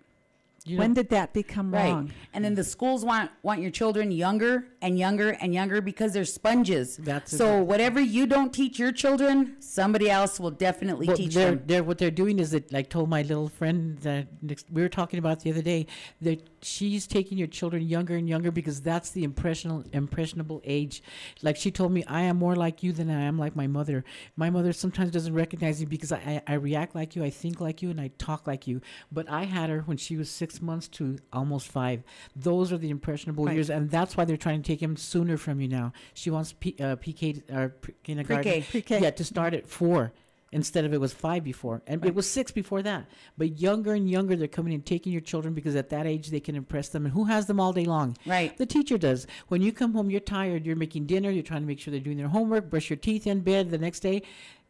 [0.65, 1.91] You when know, did that become Right.
[1.91, 2.11] wrong?
[2.33, 6.23] And then the schools want want your children younger and younger and younger because they're
[6.23, 6.95] sponges.
[6.97, 11.33] That's so exact- whatever you don't teach your children, somebody else will definitely Well, teach
[11.35, 11.63] they're, them.
[11.65, 14.27] they're, what they're doing is that, like, told my little friend that
[14.71, 15.85] we were talking about the other day
[16.21, 21.03] that she's taking your children younger and younger because that's the impressionable impressionable age.
[21.41, 24.05] Like she told me, I am more like you than I am like my mother.
[24.37, 27.59] My mother sometimes doesn't recognize me because I, I, I react like you, I think
[27.59, 28.79] like you, and I talk like you.
[29.11, 32.03] But I had her when she was six months to almost five.
[32.35, 33.55] Those are the impressionable Right.
[33.55, 35.93] years, and that's why they're trying to take him sooner from you now.
[36.13, 38.63] She wants P, uh, PK or pre- kindergarten.
[38.63, 39.01] Pre-K.
[39.01, 40.11] Yeah, to start at four
[40.51, 43.07] instead of it was five before, and it was six before that.
[43.39, 46.39] But younger and younger, they're coming and taking your children because at that age they
[46.39, 47.05] can impress them.
[47.05, 48.15] And who has them all day long?
[48.25, 48.55] Right.
[48.55, 49.25] The teacher does.
[49.47, 50.63] When you come home, you're tired.
[50.65, 51.31] You're making dinner.
[51.31, 52.69] You're trying to make sure they're doing their homework.
[52.69, 54.21] Brush your teeth in bed the next day.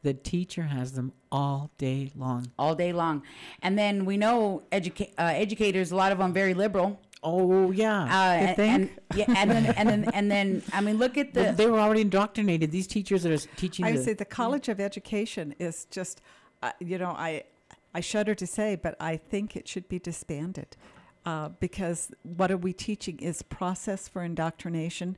[0.04, 2.52] The teacher has them all day long.
[2.60, 3.24] all day long.
[3.62, 7.00] And then we know educa- uh, educators, a lot of them very liberal.
[7.24, 8.02] Oh yeah.
[8.04, 8.70] Uh, You and, think?
[8.74, 11.68] and yeah, and then and then and then I mean, look at Well, the they
[11.68, 12.70] were already indoctrinated.
[12.72, 13.86] These teachers that are teaching.
[13.86, 16.22] I would the- say the College of Education is just,
[16.62, 17.44] uh, you know, I,
[17.94, 20.76] I shudder to say, but I think it should be disbanded
[21.26, 25.16] uh, because what are we teaching is process for indoctrination.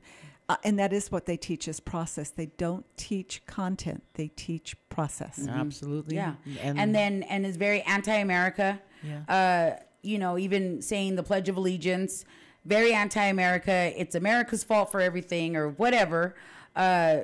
[0.48, 2.30] Uh, and that is what they teach is process.
[2.30, 4.04] They don't teach content.
[4.14, 5.46] They teach process.
[5.48, 6.16] Absolutely.
[6.16, 8.80] yeah, and, then and is very anti-America.
[9.02, 9.22] Yeah.
[9.28, 12.24] Uh, you know, even saying the Pledge of Allegiance,
[12.64, 13.92] very anti-America.
[13.96, 16.36] It's America's fault for everything or whatever.
[16.76, 17.22] Uh,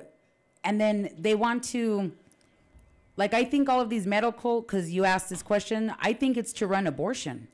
[0.64, 2.10] and then they want to,
[3.16, 4.62] like, I think all of these medical.
[4.62, 7.46] Because you asked this question, I think it's to run abortion.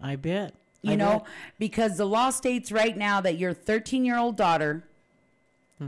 [0.00, 0.54] I bet.
[0.82, 1.26] You I know, bet.
[1.58, 4.84] because the law states right now that your 13 year old daughter,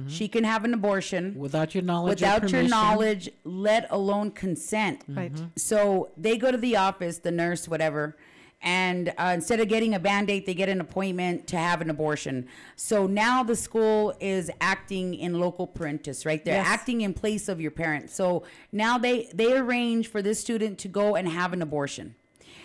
[0.08, 2.20] she can have an abortion without your knowledge.
[2.20, 5.02] without your knowledge, let alone consent.
[5.08, 5.32] Right.
[5.56, 8.16] So they go to the office, the nurse, whatever,
[8.62, 11.88] and uh, instead of getting a band aid, they get an appointment to have an
[11.88, 12.46] abortion.
[12.76, 16.44] So now the school is acting in loco parentis, right?
[16.44, 16.66] They're Yes.
[16.68, 18.14] acting in place of your parents.
[18.14, 22.14] So now they they arrange for this student to go and have an abortion.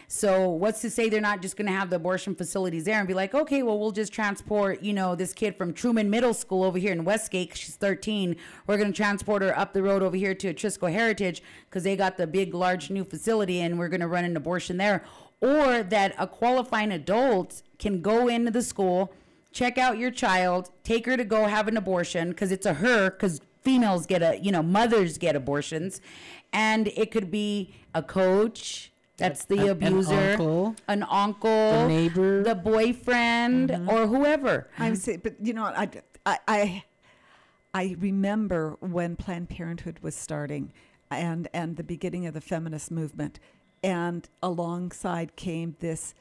[0.08, 3.08] So what's to say they're not just going to have the abortion facilities there and
[3.08, 6.64] be like, okay, well, we'll just transport, you know, this kid from Truman Middle School
[6.64, 7.58] over here in Westgate.
[7.58, 8.36] She's 13.
[8.68, 11.96] We're going to transport her up the road over here to Trisco Heritage because they
[11.96, 15.04] got the big, large new facility and we're going to run an abortion there.
[15.42, 19.12] Or that a qualifying adult can go into the school,
[19.52, 23.10] check out your child, take her to go have an abortion because it's a her
[23.10, 26.00] because females get a, you know, mothers get abortions.
[26.54, 28.92] And it could be a coach.
[29.18, 30.76] That's the An- an abuser, uncle.
[30.88, 32.44] an uncle, The neighbor.
[32.44, 33.90] the boyfriend, mm-hmm.
[33.90, 34.68] or whoever.
[34.78, 35.90] I'm say, but you know, I,
[36.26, 36.84] I, I,
[37.74, 40.74] I remember when Planned Parenthood was starting,
[41.10, 43.40] and and the beginning of the feminist movement,
[43.84, 46.14] and alongside came this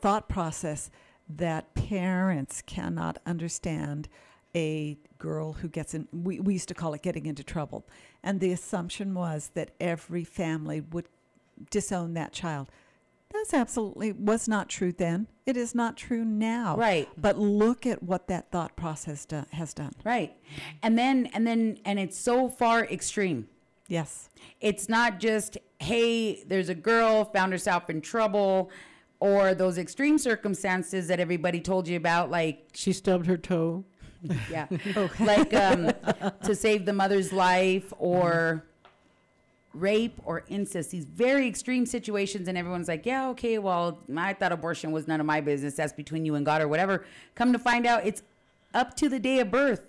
[0.00, 0.90] thought process
[1.28, 4.08] that parents cannot understand
[4.54, 7.84] a girl who gets in we, we used to call it getting into trouble
[8.22, 11.06] and the assumption was that every family would
[11.70, 12.68] disown that child
[13.32, 17.08] that's absolutely was not true then it is not true now Right.
[17.16, 20.36] but look at what that thought process do, has done Right.
[20.82, 23.48] And then, and then, and it's so far extreme.
[23.88, 28.70] yes It's not just, hey, there's a girl found herself in trouble,
[29.20, 33.84] or those extreme circumstances that everybody told you about, like She stubbed her toe.
[34.50, 34.66] yeah,
[35.20, 35.92] like um,
[36.44, 38.64] to save the mother's life or
[39.80, 40.90] rape or incest.
[40.90, 45.20] These very extreme situations, and everyone's like, "Yeah, okay, well, I thought abortion was none
[45.20, 45.74] of my business.
[45.74, 48.22] That's between you and God or whatever." Come to find out, it's
[48.74, 49.82] up to the day of birth.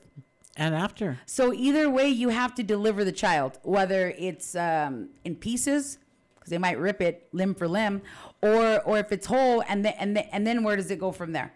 [0.55, 1.19] And after.
[1.25, 5.99] So either way, you have to deliver the child, whether it's um, in pieces
[6.47, 8.01] because they might rip it limb for limb,
[8.41, 11.11] or or if it's whole, and then and then and then where does it go
[11.11, 11.53] from there?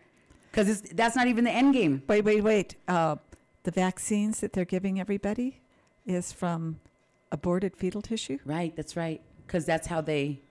[0.52, 2.04] Because that's not even the end game.
[2.08, 3.15] wait wait wait uh,
[3.63, 5.62] the vaccines that they're giving everybody
[6.06, 6.80] is from
[7.32, 9.22] aborted fetal tissue Right, that's right.
[9.46, 10.41] Because that's how they,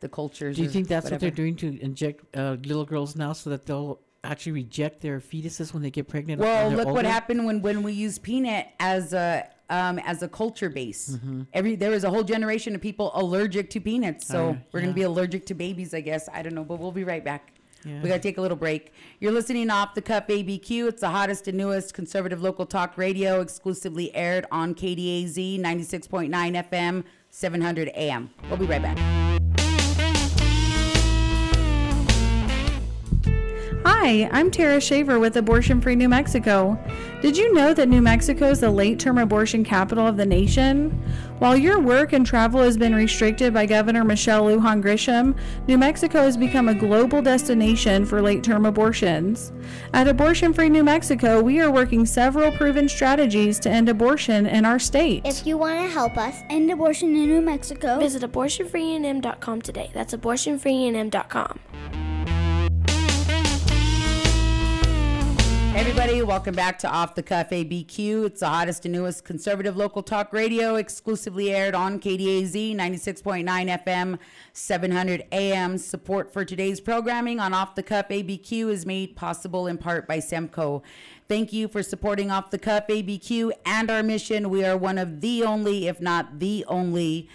[0.00, 0.56] the cultures.
[0.56, 3.66] Do you think that's what they're doing to inject uh, little girls now so that
[3.66, 6.40] they'll actually reject their fetuses when they get pregnant?
[6.40, 10.22] Well, when they're look what happened when when we used peanut as a um, as
[10.22, 11.10] a culture base.
[11.10, 11.42] Mm-hmm.
[11.54, 14.26] Every there was a whole generation of people allergic to peanuts.
[14.26, 16.28] So Uh, we're gonna be allergic to babies, I guess.
[16.32, 17.52] I don't know, but we'll be right back.
[17.84, 18.02] Yeah.
[18.02, 18.92] We got to take a little break.
[19.20, 20.88] You're listening off the cuff ABQ.
[20.88, 26.30] It's the hottest and newest conservative local talk radio, exclusively aired on KDAZ 96.9
[26.70, 28.30] FM, 700 AM.
[28.48, 28.98] We'll be right back.
[33.84, 36.78] Hi, I'm Tara Shaver with Abortion Free New Mexico.
[37.22, 41.02] Did you know that New Mexico is the late term abortion capital of the nation?
[41.40, 45.34] While your work and travel has been restricted by Governor Michelle Lujan Grisham,
[45.66, 49.50] New Mexico has become a global destination for late term abortions.
[49.94, 54.66] At Abortion Free New Mexico, we are working several proven strategies to end abortion in
[54.66, 55.22] our state.
[55.24, 59.90] If you want to help us end abortion in New Mexico, Visit abortionfreenm.com today.
[59.94, 62.09] That's abortionfreenm.com.
[65.76, 68.26] everybody, welcome back to Off the Cuff ABQ.
[68.26, 74.18] It's the hottest and newest conservative local talk radio, exclusively aired on KDAZ 96.9 FM,
[74.52, 75.78] 700 AM.
[75.78, 80.18] Support for today's programming on Off the Cuff ABQ is made possible in part by
[80.18, 80.82] Semco.
[81.28, 84.50] Thank you for supporting Off the Cuff ABQ and our mission.
[84.50, 87.28] We are one of the only, if not the only,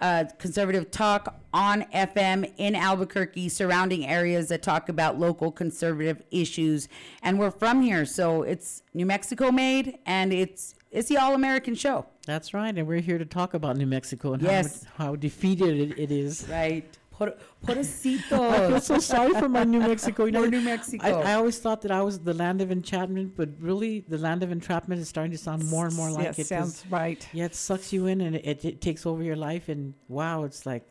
[0.00, 6.88] uh, conservative talk on FM in Albuquerque, surrounding areas that talk about local conservative issues.
[7.22, 11.74] And we're from here, so it's New Mexico made, and it's it's the all American
[11.74, 14.84] show, That's right, and we're here to talk about New Mexico and Yes.
[14.96, 16.46] how, how defeated it, it is.
[16.48, 16.86] right?
[17.18, 17.34] A
[17.68, 20.26] I feel so sorry for my New Mexico.
[20.26, 21.04] You know, New Mexico.
[21.20, 24.42] I, I always thought that I was the land of enchantment, but really, the land
[24.42, 26.46] of entrapment is starting to sound more and more like yes, it.
[26.46, 27.26] sounds right.
[27.32, 29.68] Yeah, it sucks you in and it, it takes over your life.
[29.68, 30.86] And wow, it's like,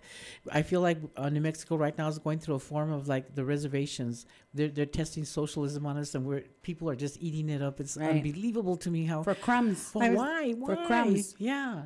[0.52, 3.36] I feel like uh, New Mexico right now is going through a form of like
[3.36, 4.26] the reservations.
[4.54, 7.80] They're, they're testing socialism on us and we're, people are just eating it up.
[7.80, 8.12] It's Right.
[8.12, 9.24] unbelievable to me how.
[9.24, 9.92] for crumbs.
[9.94, 10.52] Was- why?
[10.52, 10.76] Why?
[10.76, 11.36] for crumbs.
[11.38, 11.84] Yeah.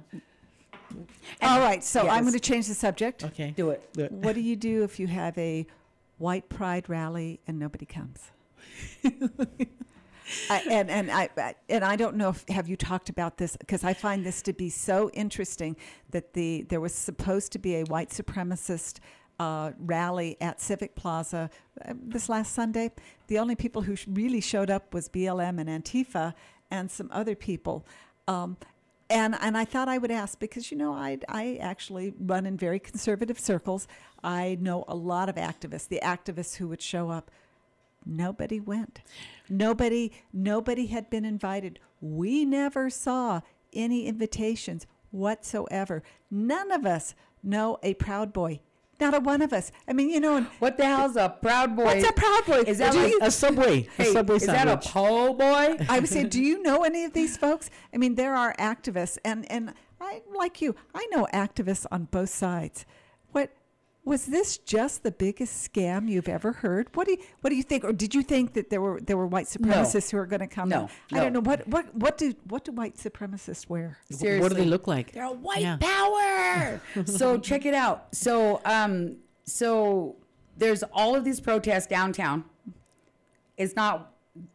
[1.41, 2.21] All right, so I'm Yes.
[2.21, 3.23] going to change the subject.
[3.23, 3.51] Okay.
[3.55, 3.93] Do it.
[3.93, 5.65] The- What do you do if you have a
[6.17, 8.31] white pride rally and nobody comes?
[10.49, 13.57] I, and and I I- and I don't know if have you talked about this
[13.57, 15.75] because I find this to be so interesting
[16.11, 18.99] that the there was supposed to be a white supremacist
[19.39, 21.49] uh, rally at Civic Plaza
[21.83, 22.91] uh, this last Sunday.
[23.27, 26.33] The only people who sh- really showed up was BLM and Antifa
[26.69, 27.83] and some other people.
[28.27, 28.57] Um,
[29.09, 32.57] and and I thought I would ask because you know I I actually run in
[32.57, 33.87] very conservative circles.
[34.23, 35.87] I know a lot of activists.
[35.87, 37.31] The activists who would show up,
[38.05, 39.01] nobody went.
[39.49, 41.79] Nobody nobody had been invited.
[42.01, 43.41] We never saw
[43.73, 46.03] any invitations whatsoever.
[46.29, 48.61] None of us know a proud boy.
[48.99, 49.71] Not a one of us.
[49.87, 51.85] I mean, you know, and What the hell's a proud boy?
[51.85, 52.63] what's a proud boy?
[52.67, 53.87] Is that like A subway.
[53.97, 54.85] a Hey, subway is that a sandwich.
[54.87, 55.77] po' boy?
[55.89, 57.69] I would say, do you know any of these folks?
[57.93, 60.75] I mean, there are activists, and and I like you.
[60.93, 62.85] I know activists on both sides.
[64.09, 64.57] What was this?
[64.57, 66.87] Just the biggest scam you've ever heard?
[66.95, 67.83] What do you What do you think?
[67.83, 70.47] Or did you think that there were there were white supremacists who were going to
[70.47, 70.67] come?
[70.67, 71.17] No, in?
[71.17, 73.99] I don't know what what what do what do white supremacists wear?
[74.09, 75.11] Seriously, What do they look like?
[75.11, 75.77] They're a white Yeah.
[75.79, 76.81] power.
[77.05, 78.07] so check it out.
[78.15, 80.15] So um so
[80.57, 82.45] there's all of these protests downtown.
[83.57, 84.11] It's not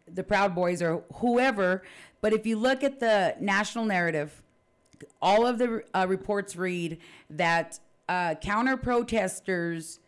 [0.09, 1.85] the Proud Boys or whoever,
[2.21, 4.43] but if you look at the national narrative,
[5.23, 6.99] all of the uh, reports read
[7.31, 10.01] that uh, counter protesters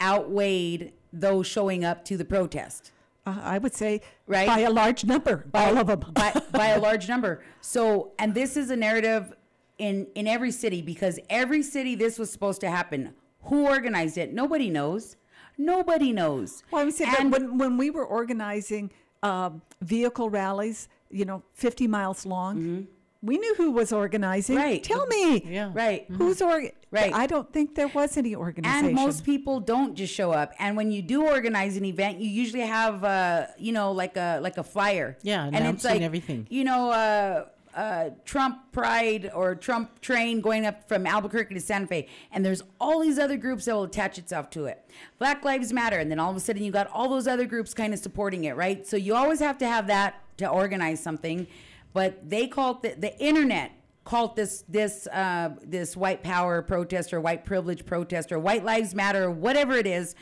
[0.00, 2.92] outweighed those showing up to the protest
[3.26, 4.46] Uh, I would say Right.
[4.46, 6.00] by a large number, all of them.
[6.14, 7.42] by, by a large number.
[7.60, 9.34] So, and this is a narrative
[9.78, 13.12] in in every city because every city this was supposed to happen.
[13.44, 14.32] Who organized it?
[14.32, 15.16] Nobody knows.
[15.58, 16.62] Nobody knows.
[16.70, 18.90] Well, I would say that And- when, when we were organizing
[19.22, 22.86] um, vehicle rallies, you know, 50 miles long,
[23.22, 24.56] we knew who was organizing.
[24.56, 24.64] Mm-hmm.
[24.64, 24.82] Right.
[24.82, 25.44] Tell me.
[25.44, 25.70] Yeah.
[25.72, 26.06] Right.
[26.10, 26.72] Who's org?
[26.90, 27.12] Right.
[27.12, 28.86] I don't think there was any organization.
[28.86, 30.52] And most people don't just show up.
[30.58, 34.40] And when you do organize an event, you usually have, uh, you know, like a
[34.42, 35.16] like a flyer.
[35.22, 36.46] Yeah, and it's announcing like everything.
[36.50, 37.44] You know, uh,
[37.76, 42.62] uh, Trump Pride or Trump Train going up from Albuquerque to Santa Fe, and there's
[42.80, 44.84] all these other groups that will attach itself to it.
[45.18, 47.74] Black Lives Matter, and then all of a sudden you got all those other groups
[47.74, 48.86] kind of supporting it, right?
[48.86, 51.46] So you always have to have that to organize something.
[51.92, 53.72] But they called the, the internet
[54.04, 58.94] called this this uh, this white power protest or white privilege protest or white lives
[58.94, 60.14] matter or whatever it is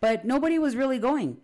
[0.00, 1.36] but nobody was really going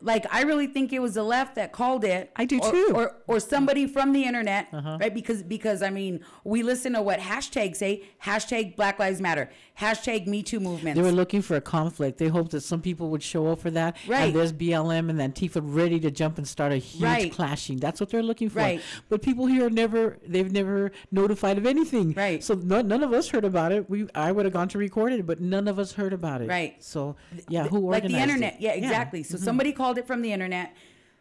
[0.00, 2.30] like I really think it was the left that called it.
[2.36, 2.92] I do or, too.
[2.94, 4.98] Or or somebody from the internet, Uh-huh.
[5.00, 5.14] right?
[5.14, 8.02] Because because I mean, we listen to what hashtags say.
[8.22, 9.50] Hashtag Black Lives Matter.
[9.80, 10.94] Hashtag Me Too movement.
[10.94, 12.18] They were looking for a conflict.
[12.18, 13.96] They hoped that some people would show up for that.
[14.06, 14.26] Right.
[14.26, 17.32] And there's BLM and Antifa ready to jump and start a huge Right.
[17.32, 17.78] clashing.
[17.78, 18.60] That's what they're looking for.
[18.60, 18.80] Right.
[19.08, 22.12] But people here never, they've never notified of anything.
[22.12, 22.42] Right.
[22.44, 23.90] So no, none of us heard about it.
[23.90, 26.48] We, I would have gone to record it, but none of us heard about it.
[26.48, 26.82] Right.
[26.82, 27.16] So
[27.48, 28.54] yeah, who organized like the internet.
[28.54, 28.60] it?
[28.60, 29.22] Yeah, exactly.
[29.24, 29.44] So Mm-hmm.
[29.44, 30.72] somebody called it from the internet,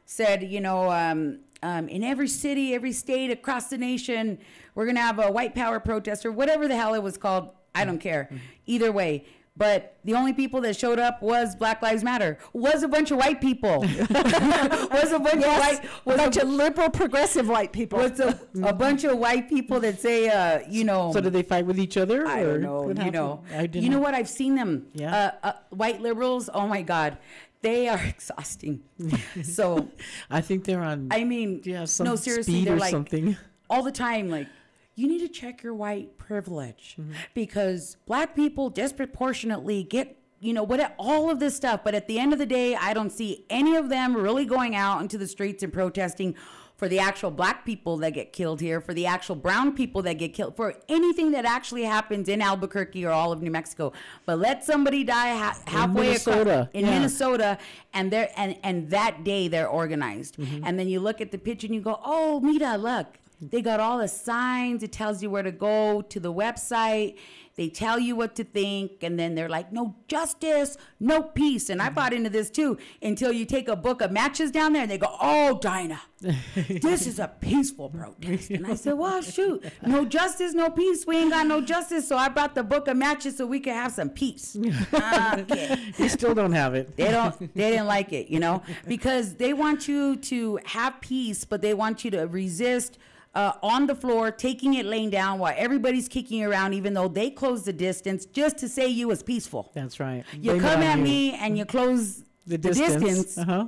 [0.06, 4.38] said, you know, um, um, in every city, every state across the nation,
[4.76, 7.50] we're gonna have a white power protest or whatever the hell it was called.
[7.76, 8.30] I don't care.
[8.66, 9.26] Either way.
[9.56, 12.40] But the only people that showed up was Black Lives Matter.
[12.54, 13.82] Was a bunch of white people.
[14.10, 15.82] was a bunch of white.
[16.06, 18.00] Was a bunch a, of liberal, progressive white people.
[18.00, 21.12] was a, a bunch of white people that say, uh, you know.
[21.14, 22.26] So did they fight with each other?
[22.26, 22.82] I or don't know.
[22.82, 23.14] You happened?
[23.14, 24.16] know, I didn't you know what?
[24.16, 24.88] I've seen them.
[24.96, 25.16] Yeah.
[25.44, 26.50] Uh, uh, white liberals.
[26.52, 27.20] Oh my God,
[27.62, 28.82] they are exhausting.
[29.44, 29.88] so
[30.32, 31.10] I think they're on.
[31.12, 33.38] I mean, yeah, some no, seriously, speed they're or like something.
[33.70, 34.30] all the time.
[34.32, 34.48] Like,
[34.96, 37.14] you need to check your white privilege Mm-hmm.
[37.34, 40.18] because black people disproportionately get.
[40.40, 40.94] You know what?
[41.00, 43.78] All of this stuff, but at the end of the day, I don't see any
[43.78, 46.36] of them really going out into the streets and protesting
[46.76, 50.16] for the actual black people that get killed here, for the actual brown people that
[50.16, 53.94] get killed, for anything that actually happens in Albuquerque or all of New Mexico.
[54.26, 56.92] But let somebody die ha- halfway Minnesota, across in yeah.
[56.92, 57.58] Minnesota,
[57.94, 60.36] and they're and and that day they're organized.
[60.36, 60.66] Mm-hmm.
[60.66, 63.18] And then you look at the picture and you go, "Oh, Mira, look,
[63.52, 64.84] they got all the signs.
[64.84, 67.18] It tells you where to go to the website."
[67.56, 71.70] They tell you what to think, and then they're like, no justice, no peace.
[71.70, 71.94] And I Mm-hmm.
[71.94, 74.98] bought into this too until you take a book of matches down there and they
[74.98, 76.02] go, oh, Dinah,
[76.82, 78.50] this is a peaceful protest.
[78.50, 81.06] And I said, well, shoot, no justice, no peace.
[81.06, 82.08] We ain't got no justice.
[82.08, 84.58] So I brought the book of matches so we could have some peace.
[84.94, 85.78] okay.
[86.00, 86.96] They still don't have it.
[86.98, 87.36] They don't.
[87.54, 91.76] They didn't like it, you know, because they want you to have peace, but they
[91.76, 92.98] want you to resist
[93.36, 97.30] uh, on the floor, taking it laying down while everybody's kicking around, even though they
[97.30, 99.72] close the distance just to say you was peaceful.
[99.74, 100.24] That's right.
[100.34, 101.04] You Blame come at you.
[101.04, 103.68] me and you close the the distance, distance, uh-huh.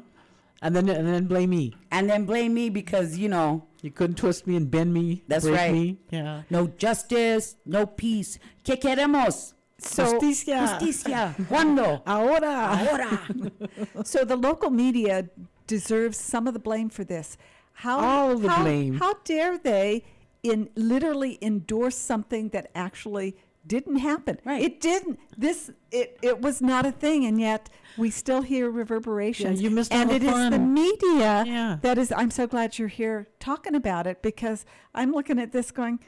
[0.61, 1.74] and then and then blame me.
[1.91, 5.24] and then blame me because you know You couldn't twist me and bend me.
[5.28, 5.72] That's right.
[5.72, 5.97] Me.
[6.11, 6.41] Yeah.
[6.49, 8.39] no justice, no peace.
[8.63, 9.53] ¿Qué queremos?
[9.78, 10.59] So- Justicia.
[10.68, 11.36] Justicia.
[11.49, 12.01] ¿Cuándo?
[12.05, 12.72] Ahora.
[12.80, 13.22] Ahora.
[14.05, 15.30] So the local media
[15.68, 17.38] deserves some of the blame for this.
[17.76, 18.96] How All the how, blame.
[19.00, 20.04] How dare they
[20.44, 23.36] in literally endorse something that actually
[23.68, 24.40] didn't happen?
[24.46, 24.62] Right.
[24.62, 25.20] It didn't.
[25.38, 29.62] This it it was not a thing, and yet we still hear reverberations.
[29.62, 31.78] you missed all and the it is the media Yeah.
[31.82, 32.12] that is.
[32.16, 36.00] I'm so glad you're here talking about it because I'm looking at this going,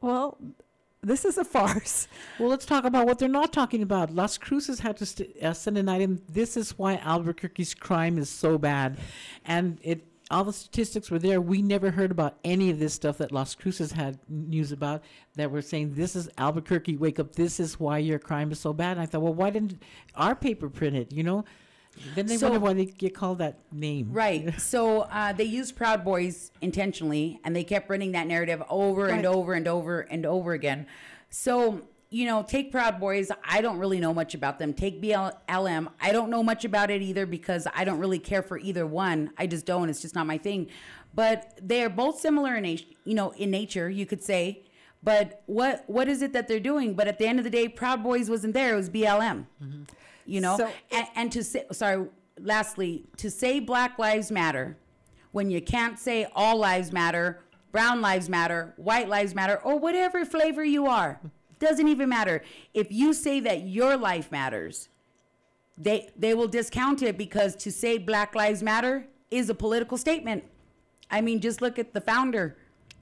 [0.00, 0.38] well.
[1.02, 2.08] This is a farce.
[2.38, 4.10] Well, let's talk about what they're not talking about.
[4.10, 6.20] Las Cruces had to st- uh, send an item.
[6.28, 8.98] This is why Albuquerque's crime is so bad,
[9.46, 10.06] and it.
[10.30, 11.40] All the statistics were there.
[11.40, 15.02] We never heard about any of this stuff that Las Cruces had news about.
[15.34, 16.96] That were saying this is Albuquerque.
[16.96, 17.34] Wake up!
[17.34, 18.92] This is why your crime is so bad.
[18.92, 19.82] And I thought, well, why didn't
[20.14, 21.12] our paper print it?
[21.12, 21.44] You know.
[22.14, 24.10] Then they So- wonder why they get called that name.
[24.12, 24.54] Right.
[24.60, 29.26] So uh, they used Proud Boys intentionally, and they kept running that narrative over and
[29.26, 30.86] over and over and over again.
[31.30, 33.30] So you know, take Proud Boys.
[33.44, 34.74] I don't really know much about them.
[34.74, 35.88] Take BLM.
[36.00, 39.30] I don't know much about it either because I don't really care for either one.
[39.38, 39.88] I just don't.
[39.88, 40.66] It's just not my thing.
[41.14, 43.88] But they are both similar in nat- you know in nature.
[43.88, 44.64] You could say.
[45.02, 46.94] But what what is it that they're doing?
[46.94, 48.74] But at the end of the day, Proud Boys wasn't there.
[48.74, 49.46] It was BLM.
[49.62, 49.82] Mm-hmm.
[50.26, 52.06] You know, So- and, and to say sorry.
[52.42, 54.78] Lastly, to say Black Lives Matter
[55.30, 57.40] when you can't say all lives matter,
[57.70, 61.20] brown lives matter, white lives matter, or whatever flavor you are,
[61.60, 62.42] doesn't even matter.
[62.74, 64.88] If you say that your life matters,
[65.78, 70.44] they they will discount it because to say Black Lives Matter is a political statement.
[71.10, 72.56] I mean, just look at the founder.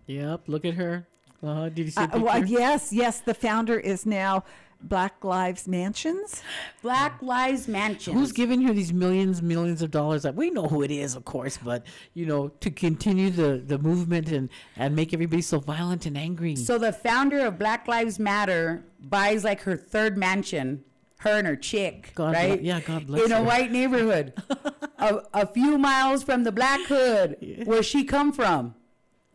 [0.06, 0.42] Yep.
[0.46, 1.06] Look at her.
[1.42, 2.00] Uh, did you see?
[2.00, 3.20] Uh, well, yes, yes.
[3.20, 4.44] The founder is now
[4.80, 6.42] Black Lives Mansions.
[6.82, 8.16] Black Lives Mansions.
[8.16, 10.22] Who's giving her these millions, millions of dollars?
[10.22, 13.78] That we know who it is, of course, but you know, to continue the the
[13.78, 16.54] movement and and make everybody so violent and angry.
[16.56, 20.84] So the founder of Black Lives Matter buys like her third mansion,
[21.18, 22.58] her and her chick, God right?
[22.60, 24.32] bl- yeah, God bless In a white neighborhood,
[24.98, 28.74] a, a few miles from the black hood where she come from.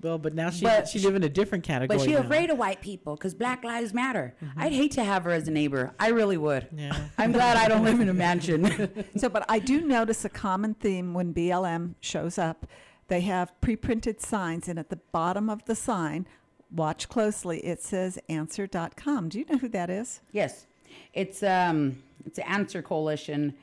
[0.03, 1.97] Well, but now she but she she- live in a different category.
[1.97, 2.19] But she now.
[2.19, 4.35] afraid of white people because Black Lives Matter.
[4.57, 5.93] I'd hate to have her as a neighbor.
[5.99, 6.67] I really would.
[6.75, 6.95] Yeah.
[7.17, 8.63] I'm glad I don't live in a mansion.
[9.17, 12.65] So, but I do notice a common theme when BLM shows up.
[13.07, 16.27] They have pre-printed signs, and at the bottom of the sign,
[16.71, 17.59] watch closely.
[17.65, 19.29] It says answer.com.
[19.29, 20.21] Do you know who that is?
[20.31, 20.67] yes,
[21.13, 23.53] it's um, it's an Answer Coalition.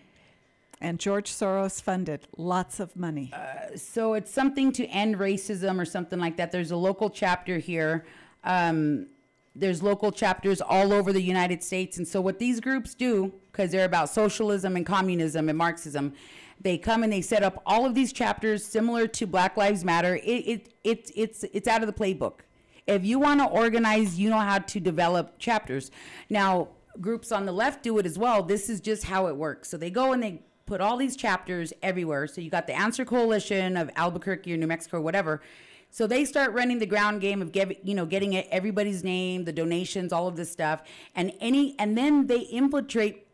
[0.80, 3.32] And George Soros funded lots of money.
[3.76, 6.50] so it's something to end racism or something like that.
[6.50, 8.06] There's a local chapter here.
[8.44, 9.08] Um,
[9.54, 11.98] there's local chapters all over the United States.
[11.98, 16.14] And so what these groups do, because they're about socialism and communism and Marxism,
[16.60, 20.16] they come and they set up all of these chapters similar to Black Lives Matter.
[20.16, 22.40] It, it, it, it's, it's out of the playbook.
[22.86, 25.90] If you want to organize, you know how to develop chapters.
[26.28, 26.68] Now,
[27.00, 28.42] groups on the left do it as well.
[28.42, 29.68] This is just how it works.
[29.68, 32.28] So they go and they put all these chapters everywhere.
[32.28, 35.42] So you got the Answer Coalition of Albuquerque or New Mexico or whatever.
[35.90, 39.46] So they start running the ground game of get, you know getting it, everybody's name,
[39.46, 40.84] the donations, all of this stuff,
[41.16, 43.26] and any and then they infiltrate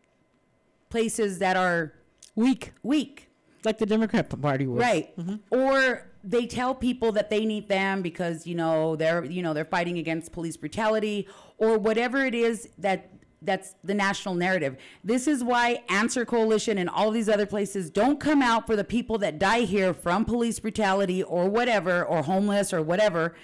[0.89, 1.93] places that are
[2.37, 3.29] Weak, weak.
[3.65, 4.81] like the Democrat Party was.
[4.81, 5.15] Right.
[5.17, 5.37] Mm-hmm.
[5.51, 9.65] Or they tell people that they need them because, you know, they're, you know, they're
[9.65, 11.29] fighting against police brutality
[11.59, 13.11] or whatever it is that
[13.43, 14.77] that's the national narrative.
[15.05, 18.85] This is why Answer Coalition and all these other places don't come out for the
[18.85, 23.35] people that die here from police brutality or whatever or homeless or whatever.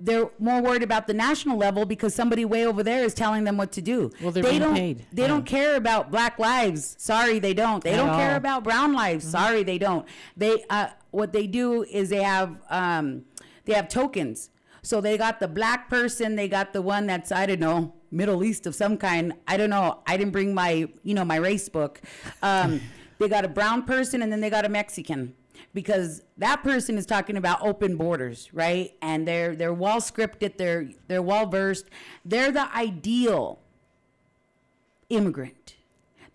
[0.00, 3.56] They're more worried about the national level because somebody way over there is telling them
[3.56, 4.10] what to do.
[4.20, 5.06] Well, they're they being don't, paid.
[5.12, 5.28] They Yeah.
[5.28, 6.96] don't care about black lives.
[6.98, 7.84] Sorry, they don't.
[7.84, 9.28] They At don't care about brown lives.
[9.28, 10.04] Sorry, they don't.
[10.36, 13.26] They uh, what they do is they have um,
[13.64, 14.50] they have tokens.
[14.82, 16.34] So they got the black person.
[16.34, 19.32] They got the one that's I don't know Middle East of some kind.
[19.48, 20.00] I don't know.
[20.06, 22.00] I didn't bring my you know my race book.
[22.42, 22.80] Um,
[23.18, 25.34] they got a brown person and then they got a Mexican
[25.74, 28.92] because that person is talking about open borders, right?
[29.00, 30.58] And they're they're well scripted.
[30.58, 31.86] They're they're well versed.
[32.24, 33.58] They're the ideal
[35.08, 35.76] immigrant.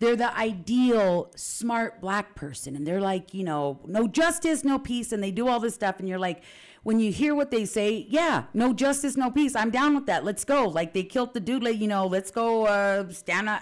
[0.00, 2.76] They're the ideal smart black person.
[2.76, 5.10] And they're like, you know, no justice, no peace.
[5.10, 5.98] And they do all this stuff.
[5.98, 6.42] And you're like,
[6.88, 9.54] when you hear what they say, yeah, no justice, no peace.
[9.54, 10.24] I'm down with that.
[10.24, 10.66] Let's go.
[10.66, 13.58] Like they killed the dude, like, you know, let's go uh, stand uh,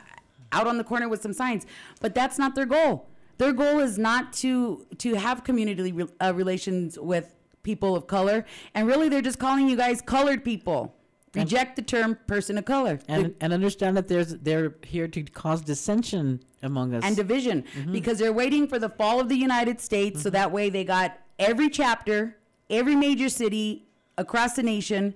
[0.52, 1.66] out on the corner with some signs.
[2.00, 3.08] But that's not their goal.
[3.38, 8.44] Their goal is not to to have community re- uh, relations with people of color.
[8.76, 10.94] And really, they're just calling you guys colored people.
[11.34, 13.00] Reject the term person of color.
[13.08, 17.02] And, and understand that there's they're here to cause dissension among us.
[17.04, 20.70] and division because they're waiting for the fall of the United States so that way
[20.70, 22.36] they got every chapter,
[22.70, 23.86] every major city
[24.18, 25.14] across the nation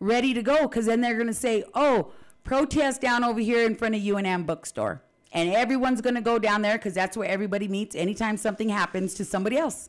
[0.00, 2.12] ready to go because then they're going to say, "Oh,
[2.44, 6.62] protest down over here in front of UNM bookstore." And everyone's going to go down
[6.62, 9.88] there because that's where everybody meets anytime something happens to somebody else.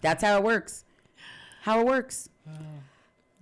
[0.00, 0.84] That's how it works.
[1.62, 2.28] How it works.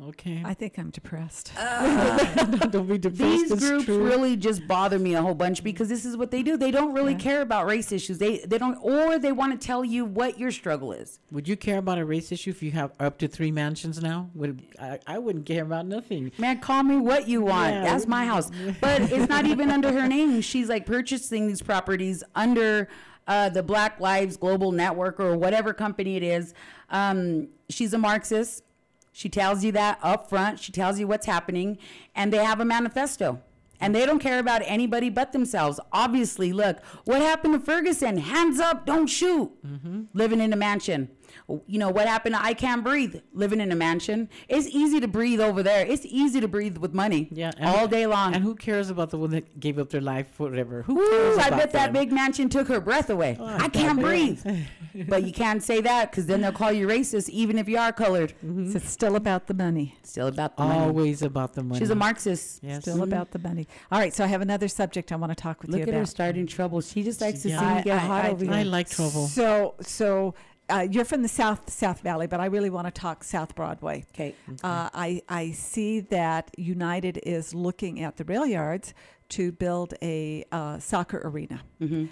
[0.09, 0.43] Okay.
[0.45, 1.53] I think I'm depressed.
[2.71, 3.19] Don't be depressed.
[3.19, 4.05] These it's groups true.
[4.05, 6.57] really just bother me a whole bunch because this is what they do.
[6.57, 8.19] They don't really care about race issues.
[8.19, 11.19] They they don't or they want to tell you what your struggle is.
[11.31, 14.31] Would you care about a race issue if you have up to three mansions now?
[14.35, 16.33] Would I, I wouldn't care about nothing.
[16.39, 17.75] Man, call me what you want.
[17.75, 17.85] Yeah.
[17.85, 18.51] That's my house.
[18.81, 20.41] But it's not even under her name.
[20.41, 22.89] She's like purchasing these properties under
[23.27, 26.55] uh, the Black Lives Global Network or whatever company it is.
[26.91, 28.65] Um, she's a Marxist.
[29.13, 30.61] She tells you that up front.
[30.61, 31.79] She tells you what's happening.
[32.15, 33.41] And they have a manifesto.
[33.81, 35.81] And they don't care about anybody but themselves.
[35.91, 38.19] Obviously, look, what happened to Ferguson?
[38.19, 39.51] Hands up, don't shoot.
[39.67, 40.03] Mm-hmm.
[40.13, 41.09] Living in a mansion.
[41.49, 43.17] You know, what happened I Can't Breathe?
[43.33, 44.29] Living in a mansion.
[44.49, 45.87] It's easy to breathe over there.
[45.87, 47.29] It's easy to breathe with money.
[47.31, 48.35] Yeah, all day long.
[48.35, 50.83] And who cares about the one that gave up their life for whatever?
[50.83, 53.37] Who Ooh, cares I about bet that big mansion took her breath away.
[53.41, 54.45] Oh, I I can't breathe.
[55.09, 57.93] but you can't say that because then they'll call you racist, even if you are
[57.93, 58.33] colored.
[58.45, 58.71] Mm-hmm.
[58.71, 59.95] So it's still about the money.
[60.03, 60.81] Still about the money.
[60.81, 61.79] Always about the money.
[61.79, 62.61] She's a Marxist.
[62.63, 62.83] Yes.
[62.83, 63.05] Still mm-hmm.
[63.05, 63.69] about the money.
[63.93, 65.89] All right, so I have another subject I want to talk with Look you at
[65.91, 65.99] about.
[66.01, 66.81] her starting trouble.
[66.81, 67.61] She just likes to Yeah.
[67.61, 68.55] see me get I- hot I- over here.
[68.55, 69.29] I like trouble.
[69.29, 70.35] So, so
[70.71, 74.05] uh, you're from the South South Valley, but I really want to talk South Broadway.
[74.15, 74.35] Okay.
[74.63, 78.95] Uh, I I see that United is looking at the rail yards
[79.31, 82.07] to build a uh, soccer arena, Mm-hmm.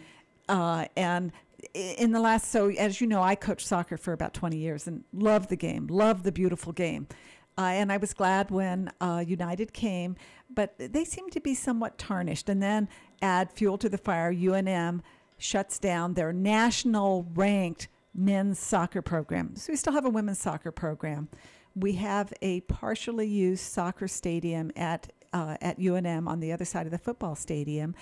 [0.48, 1.32] uh, and
[1.74, 5.02] in the last so as you know, I coached soccer for about 20 years and
[5.12, 7.08] loved the game, loved the beautiful game.
[7.56, 10.14] Uh, and I was glad when uh, United came,
[10.48, 12.48] but they seem to be somewhat tarnished.
[12.48, 12.88] And then
[13.20, 15.00] add fuel to the fire, UNM
[15.38, 19.56] shuts down their national ranked men's soccer program.
[19.56, 21.28] So we still have a women's soccer program.
[21.74, 26.86] We have a partially used soccer stadium at uh, at UNM on the other side
[26.86, 27.94] of the football stadium.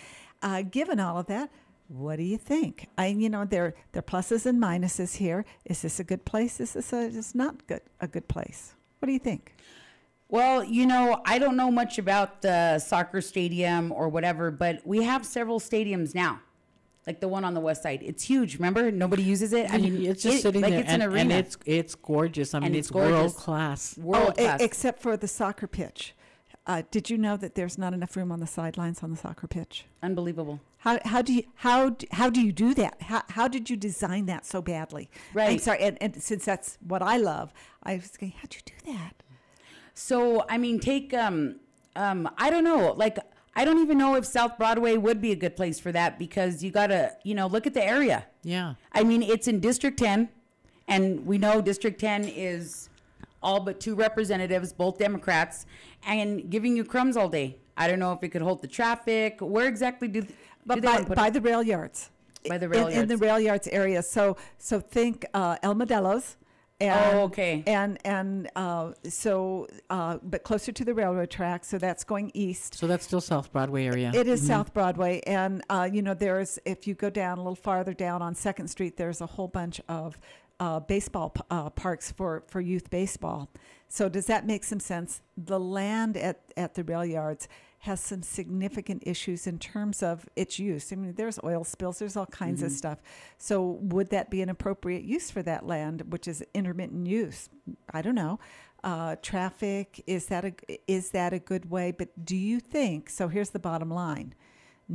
[0.42, 1.50] Uh, given all of that,
[1.88, 2.88] what do you think?
[2.96, 5.44] I, you know, there there are pluses and minuses here.
[5.64, 6.60] Is this a good place?
[6.60, 8.74] Is this a is not good a good place?
[8.98, 9.54] What do you think?
[10.28, 15.04] Well, you know, I don't know much about the soccer stadium or whatever, but we
[15.04, 16.40] have several stadiums now.
[17.06, 18.02] Like the one on the west side.
[18.02, 18.90] It's huge, remember?
[18.90, 19.72] Nobody uses it.
[19.72, 21.34] I mean, it's just it- sitting like there, it's and, an and arena.
[21.36, 22.52] it's it's gorgeous.
[22.54, 23.12] I mean, And it's, it's gorgeous.
[23.12, 23.96] world class.
[23.98, 24.60] world oh, class.
[24.60, 26.14] except for the soccer pitch.
[26.66, 29.46] Uh, did you know that there's not enough room on the sidelines on the soccer
[29.46, 29.84] pitch?
[30.02, 30.58] Unbelievable.
[30.78, 33.00] How, how do you how d- how do you do that?
[33.02, 35.08] How, how did you design that so badly?
[35.32, 35.50] Right.
[35.50, 37.52] I'm sorry, and, and since that's what I love,
[37.84, 39.22] I was going, how'd you do that?
[39.94, 41.60] So I mean, take um
[41.94, 43.18] um I don't know, like
[43.58, 46.62] I don't even know if South Broadway would be a good place for that because
[46.62, 48.26] you gotta you know look at the area.
[48.44, 48.74] Yeah.
[48.92, 50.28] I mean, it's in District 10,
[50.88, 52.90] and we know District 10 is
[53.42, 55.64] all but two representatives, both Democrats,
[56.06, 57.56] and giving you crumbs all day.
[57.78, 59.38] I don't know if it could hold the traffic.
[59.40, 60.28] Where exactly do, do
[60.66, 61.32] But they by, put by it?
[61.34, 62.10] the rail yards.
[62.48, 62.96] By the In- yards.
[62.96, 64.02] in, the rail yards area.
[64.02, 66.36] So so think uh, El Modelo's.
[66.78, 67.62] And, Oh, okay.
[67.66, 71.64] And and uh, so, uh, but closer to the railroad track.
[71.64, 72.74] So that's going east.
[72.74, 74.12] So that's still South Broadway area.
[74.14, 77.54] It is South Broadway, and uh, you know there's if you go down a little
[77.54, 80.18] farther down on Second Street, there's a whole bunch of
[80.60, 83.48] uh, baseball uh, parks for for youth baseball.
[83.88, 85.22] So does that make some sense?
[85.36, 87.48] The land at at the rail yards
[87.86, 90.92] has some significant issues in terms of its use.
[90.92, 92.98] I mean, there's oil spills, there's all kinds of stuff.
[93.38, 97.48] So would that be an appropriate use for that land, which is intermittent use?
[97.92, 98.38] I don't know.
[98.84, 100.54] Uh, traffic is that a
[100.86, 101.90] is that a good way?
[101.90, 103.10] But do you think?
[103.10, 104.34] So here's the bottom line: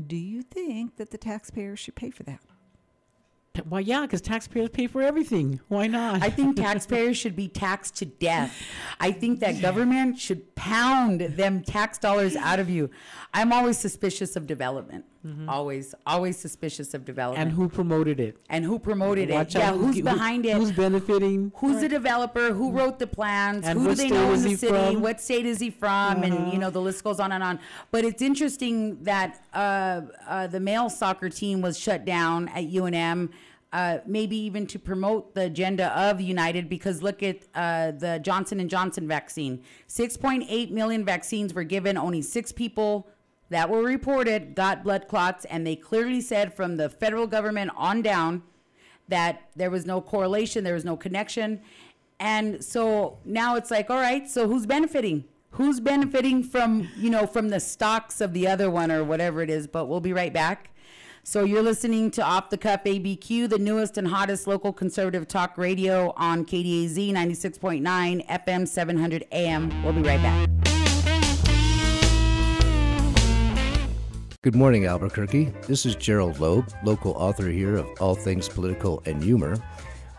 [0.08, 2.40] Do you think that the taxpayers should pay for that?
[3.68, 5.60] Well, yeah, because taxpayers pay for everything.
[5.68, 6.24] Why not?
[6.24, 8.58] I think taxpayers should be taxed to death.
[9.00, 12.90] I think that government should pound them tax dollars out of you.
[13.34, 15.06] I'm always suspicious of development.
[15.48, 17.48] Always, always suspicious of development.
[17.48, 18.38] and who promoted it?
[18.50, 19.60] and who promoted Watch it?
[19.60, 20.58] Yeah, out who's who- behind it?
[20.58, 21.52] Who's benefiting?
[21.58, 22.52] Who's the developer?
[22.54, 23.66] Who wrote the plans?
[23.66, 24.74] And who do what they state know in is the he city?
[24.94, 25.02] from?
[25.02, 26.24] What state is he from?
[26.24, 27.60] And you know the list goes on and on.
[27.92, 33.30] But it's interesting that uh, uh, the male soccer team was shut down at UNM.
[33.74, 38.60] Uh, maybe even to promote the agenda of United, because look at uh, the Johnson
[38.60, 39.62] and Johnson vaccine.
[39.88, 41.96] 6.8 million vaccines were given.
[41.98, 43.08] Only six people
[43.52, 48.02] that were reported got blood clots, and they clearly said from the federal government on
[48.02, 48.44] down
[49.10, 51.62] that there was no correlation, there was no connection.
[52.18, 55.26] And so now it's like, all right, so who's benefiting?
[55.52, 59.50] Who's benefiting from, you know, from the stocks of the other one or whatever it
[59.50, 59.68] is?
[59.68, 60.70] But we'll be right back.
[61.24, 65.58] So you're listening to Off the Cuff ABQ, the newest and hottest local conservative talk
[65.58, 69.84] radio on KDAZ 96.9 FM 700 AM.
[69.84, 70.71] We'll be right back.
[74.44, 75.54] Good morning, Albuquerque.
[75.68, 79.56] This is Gerald Loeb, local author here of All Things Political and Humor.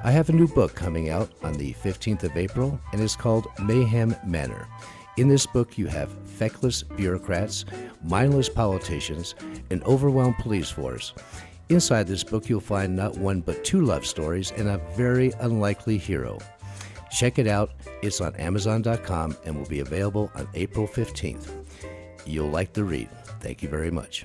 [0.05, 3.49] I have a new book coming out on the 15th of April, and it's called
[3.59, 4.69] Mayhem Manor.
[5.17, 7.65] In this book, you have feckless bureaucrats,
[8.05, 9.35] mindless politicians,
[9.71, 11.15] an overwhelmed police force.
[11.69, 15.99] Inside this book, you'll find not one but two love stories and a very unlikely
[15.99, 16.39] hero.
[17.11, 17.73] Check it out.
[18.03, 21.51] It's on Amazon.com and will be available on April 15th.
[22.25, 23.09] You'll like the read.
[23.43, 24.25] Thank you very much.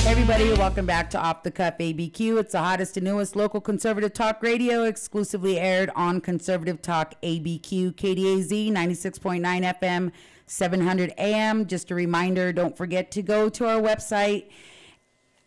[0.05, 2.37] everybody, welcome back to Off the Cuff ABQ.
[2.39, 7.93] It's the hottest and newest local conservative talk radio, exclusively aired on Conservative Talk ABQ,
[7.93, 10.11] KDAZ 96.9 FM,
[10.45, 11.65] 700 AM.
[11.65, 14.49] Just a reminder, don't forget to go to our website,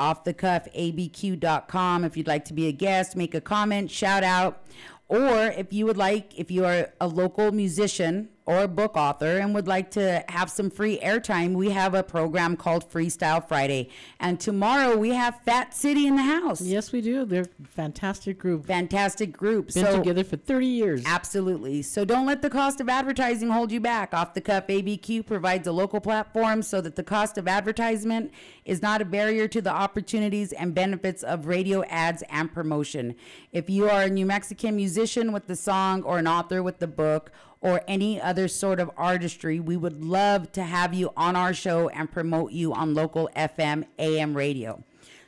[0.01, 4.65] offthecuffabq.com if you'd like to be a guest, make a comment, shout out,
[5.09, 9.39] or if you would like, if you are a local musician or a book author
[9.39, 13.91] and would like to have some free airtime, we have a program called Freestyle Friday.
[14.21, 16.63] And tomorrow we have Fat City in the house.
[16.63, 17.25] Yes, we do.
[17.25, 18.65] They're a fantastic group.
[18.67, 19.75] Fantastic group.
[19.75, 21.03] Been so together for 30 years.
[21.05, 21.83] Absolutely.
[21.83, 24.15] So don't let the cost of advertising hold you back.
[24.15, 28.31] Off the Cuff ABQ provides a local platform so that the cost of advertisement
[28.65, 33.17] is not a barrier to the opportunities and benefits of radio ads and promotion.
[33.51, 36.87] If you are a New Mexican musician with the song or an author with the
[36.87, 37.33] book,
[37.67, 41.89] or any other sort of artistry, we would love to have you on our show
[41.89, 44.85] and promote you on local FM AM radio.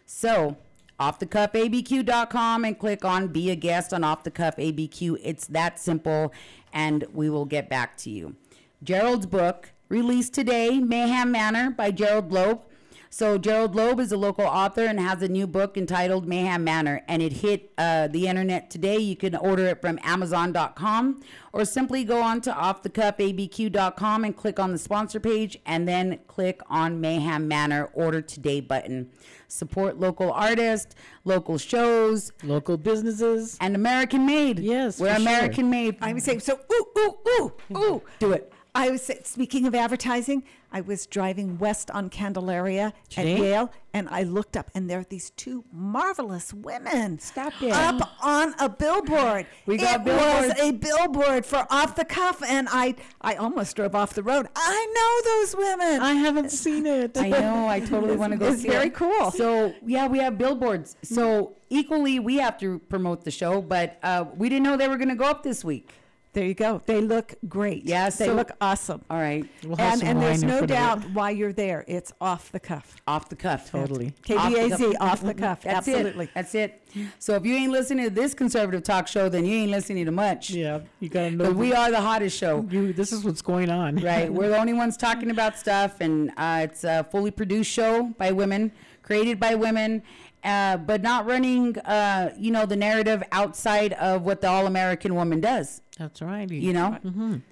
[0.06, 0.56] So,
[1.00, 6.32] offthecuffabq.com and click on be a guest on off the cuff abq it's that simple
[6.72, 8.34] and we will get back to you
[8.82, 12.62] gerald's book released today mayhem manor by gerald loeb
[13.10, 17.02] So Gerald Loeb is a local author and has a new book entitled Mayhem Manor,
[17.08, 18.98] and it hit uh, the internet today.
[18.98, 24.72] You can order it from Amazon.com or simply go on to offthecuffabq.com and click on
[24.72, 29.10] the sponsor page, and then click on Mayhem Manor Order Today button.
[29.48, 30.94] Support local artists,
[31.24, 33.56] local shows, Local businesses.
[33.60, 34.58] and American made.
[34.58, 35.22] Yes, we're for sure.
[35.28, 35.96] American made.
[36.02, 36.58] I'm say so.
[36.70, 38.02] Ooh, ooh, ooh, ooh.
[38.18, 38.52] Do it.
[38.78, 40.44] I was speaking of advertising.
[40.70, 43.32] I was driving west on Candelaria Today?
[43.32, 47.18] at Yale, and I looked up, and there are these two marvelous women.
[47.18, 47.72] Stop it.
[47.72, 49.46] Up on a billboard.
[49.66, 50.48] We got it billboards.
[50.48, 54.46] was a billboard for off the cuff, and I I almost drove off the road.
[54.54, 56.00] I know those women.
[56.00, 57.18] I haven't seen it.
[57.18, 57.66] I know.
[57.66, 58.94] I totally want to go it's very it.
[58.94, 59.32] cool.
[59.32, 60.94] So yeah, we have billboards.
[61.02, 64.98] So equally, we have to promote the show, but uh, we didn't know they were
[64.98, 65.90] going to go up this week.
[66.34, 66.82] There you go.
[66.86, 67.84] They look great.
[67.84, 69.02] Yes, they so- look awesome.
[69.10, 70.66] All right, We'll And and there's no front it.
[70.74, 71.84] doubt why you're there.
[71.88, 72.96] It's off the cuff.
[73.08, 73.70] off the cuff.
[73.70, 74.12] Totally.
[74.22, 75.62] KDAZ off the cuff.
[75.62, 76.24] That's Absolutely.
[76.26, 76.30] it.
[76.34, 76.82] That's it.
[77.18, 80.12] So if you ain't listening to this conservative talk show, then you ain't listening to
[80.12, 80.50] much.
[80.50, 81.44] Yeah, you gotta know.
[81.46, 82.66] But we are the hottest show.
[82.70, 83.96] You, this is what's going on.
[83.96, 84.32] right?
[84.32, 88.32] We're the only ones talking about stuff, and uh, it's a fully produced show by
[88.32, 88.72] women,
[89.02, 90.02] created by women,
[90.44, 95.40] uh, but not running, uh, you know, the narrative outside of what the all-American woman
[95.40, 95.80] does.
[95.98, 96.48] That's right.
[96.50, 96.98] You know,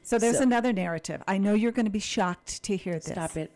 [0.03, 1.22] So there's So- another narrative.
[1.26, 3.07] I know you're going to be shocked to hear this.
[3.07, 3.51] stop it.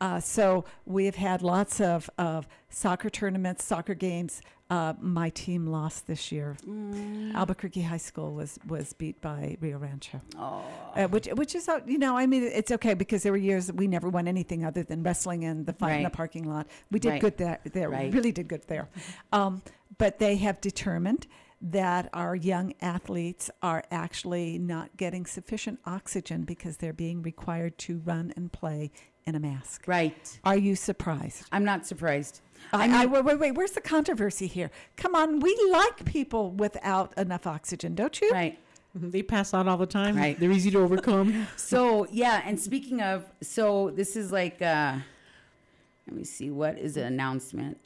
[0.00, 4.40] Uh, so we've had lots of, of soccer tournaments, soccer games.
[4.70, 6.56] Uh, my team lost this year.
[6.64, 7.34] Mm.
[7.34, 10.62] Albuquerque High School was was beat by Rio Rancho, Oh,
[10.94, 13.66] uh, which which is uh, you know I mean it's okay because there were years
[13.66, 16.68] that we never won anything other than wrestling and the fight in the parking lot.
[16.90, 17.20] We did Right.
[17.20, 17.58] good there.
[17.64, 18.12] There Right.
[18.14, 18.88] really did good there.
[19.32, 19.62] Um,
[19.98, 21.26] but they have determined
[21.60, 27.98] that our young athletes are actually not getting sufficient oxygen because they're being required to
[28.04, 28.92] run and play
[29.26, 29.86] in a mask.
[29.86, 30.38] right.
[30.44, 31.44] Are you surprised?
[31.52, 32.40] I'm not surprised.
[32.72, 33.50] I, I, wait, wait, wait.
[33.52, 34.70] Where's the controversy here?
[34.96, 38.30] Come on, we like people without enough oxygen, don't you?
[38.30, 38.58] Right.
[38.94, 40.16] They pass out all the time.
[40.16, 40.38] Right.
[40.38, 41.46] They're easy to overcome.
[41.56, 44.96] So yeah, and speaking of, so this is like, uh,
[46.06, 47.78] let me see, what is the announcement?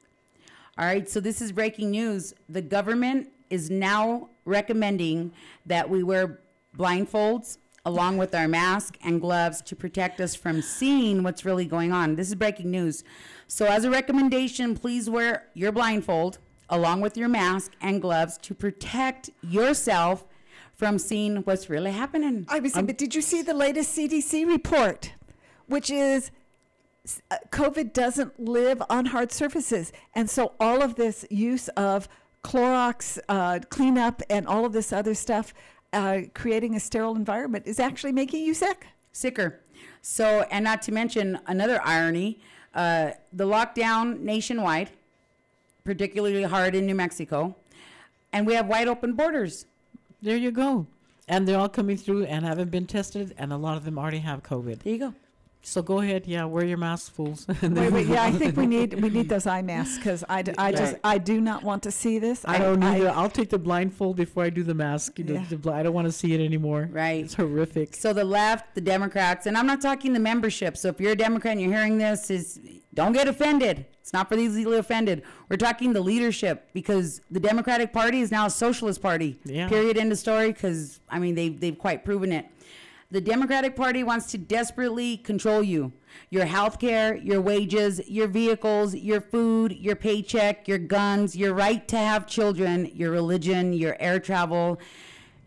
[0.78, 2.34] All right, so this is breaking news.
[2.48, 5.32] The government is now recommending
[5.66, 6.40] that we wear
[6.76, 11.92] blindfolds along with our mask and gloves to protect us from seeing what's really going
[11.92, 12.16] on.
[12.16, 13.04] This is breaking news.
[13.46, 16.38] So, as a recommendation, please wear your blindfold
[16.70, 20.24] along with your mask and gloves to protect yourself
[20.74, 22.46] from seeing what's really happening.
[22.48, 25.12] I was saying, but did you see the latest CDC report,
[25.66, 26.30] which is
[27.30, 32.08] uh, COVID doesn't live on hard surfaces, and so all of this use of
[32.42, 35.54] Clorox uh, cleanup and all of this other stuff,
[35.92, 38.86] uh, creating a sterile environment, is actually making you sick.
[39.12, 39.60] sicker.
[40.02, 42.40] So, and not to mention another irony,
[42.74, 44.90] uh, the lockdown nationwide,
[45.84, 47.54] particularly hard in New Mexico,
[48.32, 49.66] and we have wide open borders.
[50.22, 50.86] There you go.
[51.28, 54.18] And they're all coming through and haven't been tested, and a lot of them already
[54.18, 54.82] have COVID.
[54.82, 55.14] There you go.
[55.66, 57.46] So go ahead, yeah, wear your masks, fools.
[57.48, 60.22] And Wait, then wait, yeah, I think we need we need those eye masks because
[60.28, 62.44] I, d- I just I do not want to see this.
[62.46, 63.08] I don't either.
[63.10, 65.18] I'll take the blindfold before I do the mask.
[65.18, 65.44] You know, Yeah.
[65.48, 66.88] the bl- I don't want to see it anymore.
[66.92, 67.24] Right.
[67.24, 67.96] It's horrific.
[67.96, 70.76] So the left, the Democrats, and I'm not talking the membership.
[70.76, 72.60] So if you're a Democrat and you're hearing this, is
[72.92, 73.86] don't get offended.
[74.00, 75.22] It's not for the easily offended.
[75.48, 79.38] We're talking the leadership because the Democratic Party is now a socialist party.
[79.46, 79.66] Yeah.
[79.68, 79.96] Period.
[79.96, 80.52] End of story.
[80.52, 82.46] Because I mean they've they've quite proven it.
[83.10, 85.92] The Democratic Party wants to desperately control you.
[86.30, 91.86] Your health care, your wages, your vehicles, your food, your paycheck, your guns, your right
[91.88, 94.80] to have children, your religion, your air travel,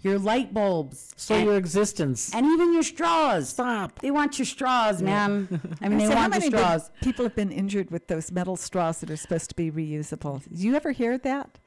[0.01, 1.13] your light bulbs.
[1.17, 2.33] So and- your existence.
[2.33, 3.49] and even your straws.
[3.49, 3.99] Stop.
[3.99, 5.59] They want your straws, man.
[5.81, 6.91] I mean, they So want the many big straws.
[7.01, 10.41] people have been injured with those metal straws that are supposed to be reusable?
[10.53, 11.57] Do you ever hear that?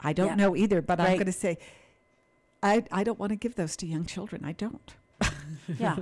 [0.00, 0.34] I don't Yeah.
[0.36, 1.58] know either, but I'm going to say,
[2.62, 4.44] I I don't want to give those to young children.
[4.44, 4.94] I don't.
[5.78, 5.96] Yeah.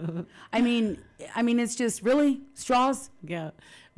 [0.52, 0.98] I mean,
[1.34, 3.11] I mean, it's just really straws.
[3.22, 3.50] Yeah,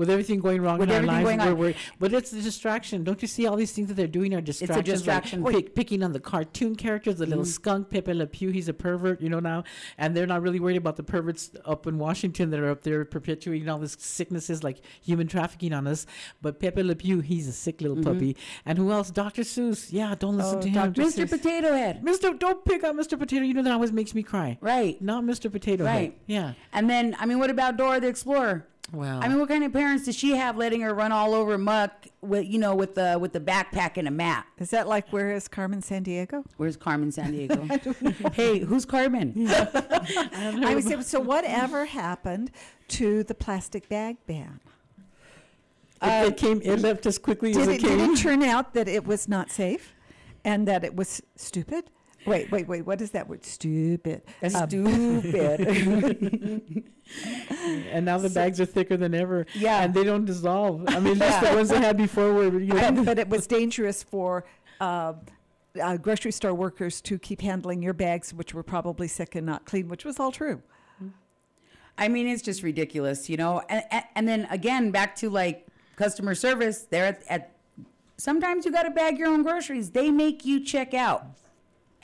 [0.03, 3.05] with everything going wrong With in our lives, we're, we're, but it's a distraction.
[3.05, 4.77] Don't you see all these things that they're doing are distractions?
[4.77, 5.43] like distraction.
[5.45, 5.55] Mm-hmm.
[5.55, 8.51] pick- picking on the cartoon characters, the little skunk Pepe Le Pew.
[8.51, 9.63] He's a pervert, you know now,
[9.99, 13.05] and they're not really worried about the perverts up in Washington that are up there
[13.05, 16.05] perpetuating all these sicknesses like human trafficking on us.
[16.41, 18.13] But Pepe Le Pew, he's a sick little Mm-hmm.
[18.15, 18.37] puppy.
[18.67, 19.11] And who else?
[19.13, 19.43] Dr.
[19.43, 19.93] Seuss.
[19.93, 20.93] Yeah, don't listen Oh, to him.
[20.93, 21.03] Dr.
[21.03, 21.25] Mr.
[21.27, 21.31] Seuss.
[21.31, 22.03] Potato Head.
[22.03, 23.19] Mister, don't pick on Mr.
[23.19, 23.45] Potato.
[23.45, 24.59] You know that always makes me cry.
[24.61, 25.01] Right.
[25.01, 25.53] Not Mr.
[25.53, 25.95] Potato Head.
[25.95, 26.19] Right.
[26.27, 26.55] Yeah.
[26.73, 28.67] And then, I mean, what about Dora the Explorer?
[28.93, 29.21] Wow.
[29.21, 32.07] I mean, what kind of parents does she have letting her run all over muck
[32.21, 34.47] with, you know, with the with the backpack and a mat?
[34.59, 36.45] Is that like where is Carmen Sandiego?
[36.59, 37.67] Where's Carmen San Diego?
[38.33, 39.47] hey, who's Carmen?
[39.49, 41.21] I would say so.
[41.21, 42.51] Whatever happened
[42.89, 44.61] to the plastic bag ban?
[46.03, 46.61] it, it um, came.
[46.63, 48.11] It left as quickly as Did it it, did came.
[48.13, 49.95] it turn out that it was not safe
[50.45, 51.85] and that it was stupid?
[52.25, 52.83] Wait, wait, wait.
[52.83, 53.45] What is that word?
[53.45, 54.23] Stupid.
[54.43, 55.61] Um, Stupid.
[57.91, 59.47] and now the bags are thicker than ever.
[59.55, 59.83] Yeah.
[59.83, 60.85] and they don't dissolve.
[60.89, 62.61] I mean, just the ones they had before were.
[62.61, 64.45] You know, but, but it was dangerous for
[64.81, 65.15] uh,
[65.83, 69.65] uh, grocery store workers to keep handling your bags, which were probably sick and not
[69.65, 70.63] clean, which was all true.
[71.99, 73.63] I mean, it's just ridiculous, you know.
[73.69, 75.67] And, and, and then again, back to like
[75.97, 76.87] customer service.
[76.91, 77.57] There at, at
[78.17, 79.91] sometimes you got to bag your own groceries.
[79.91, 81.27] They make you check out,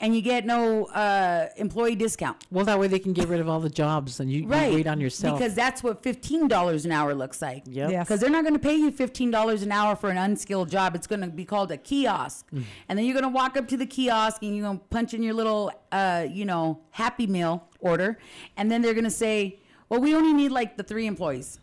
[0.01, 2.37] and you get no uh, employee discount.
[2.51, 4.73] well, that way they can get rid of all the jobs, and you, you Right.
[4.73, 5.37] wait on yourself.
[5.37, 7.63] Because that's what fifteen dollars an hour looks like.
[7.67, 7.91] Yep.
[7.91, 8.07] Yes.
[8.07, 10.95] Because they're not going to pay you fifteen dollars an hour for an unskilled job.
[10.95, 13.77] It's going to be called a kiosk, and then you're going to walk up to
[13.77, 17.63] the kiosk and you're going to punch in your little, uh, you know, Happy Meal
[17.79, 18.17] order,
[18.57, 21.59] and then they're going to say, "Well, we only need like the three employees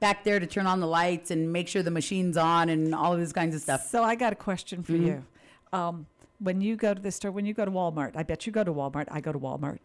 [0.00, 3.12] back there to turn on the lights and make sure the machine's on and all
[3.12, 5.06] of this kinds of stuff." So I got a question for Mm-hmm.
[5.06, 5.24] you.
[5.72, 6.06] Um,
[6.38, 8.64] when you go to the store, when you go to Walmart, I bet you go
[8.64, 9.06] to Walmart.
[9.10, 9.78] I go to Walmart.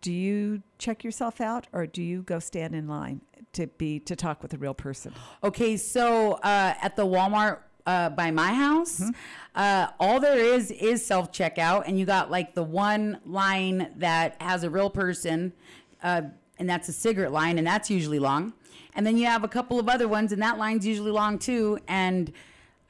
[0.00, 3.20] Do you check yourself out, or do you go stand in line
[3.52, 5.12] to be to talk with a real person?
[5.42, 9.02] Okay, so uh, at the Walmart uh, by my house,
[9.54, 14.40] uh, all there is is self checkout, and you got like the one line that
[14.40, 15.52] has a real person,
[16.02, 16.22] uh,
[16.58, 18.52] and that's a cigarette line, and that's usually long.
[18.96, 21.78] And then you have a couple of other ones, and that line's usually long too.
[21.88, 22.32] And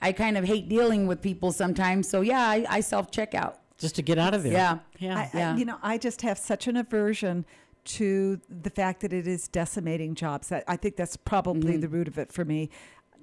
[0.00, 3.54] I kind of hate dealing with people sometimes, so yeah, I, I self checkout.
[3.78, 4.52] just to get out of there.
[4.52, 4.78] Yeah.
[4.98, 5.28] yeah.
[5.32, 7.44] I, I, you know, I just have such an aversion
[7.84, 10.50] to the fact that it is decimating jobs.
[10.52, 11.80] I, I think that's probably Mm-hmm.
[11.80, 12.70] the root of it for me.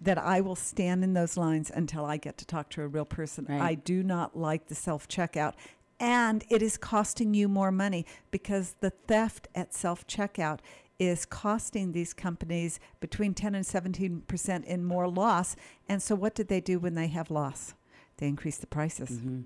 [0.04, 3.06] That I will stand in those lines until I get to talk to a real
[3.06, 3.46] person.
[3.48, 3.62] Right.
[3.62, 5.54] I do not like the self checkout.
[6.00, 10.58] And it is costing you more money because the theft at self checkout
[11.02, 15.56] is costing these companies between 10 and 17% in more loss.
[15.90, 17.74] And so, what did they do when they have loss?
[18.18, 19.10] They increase the prices.
[19.10, 19.42] Mm-hmm.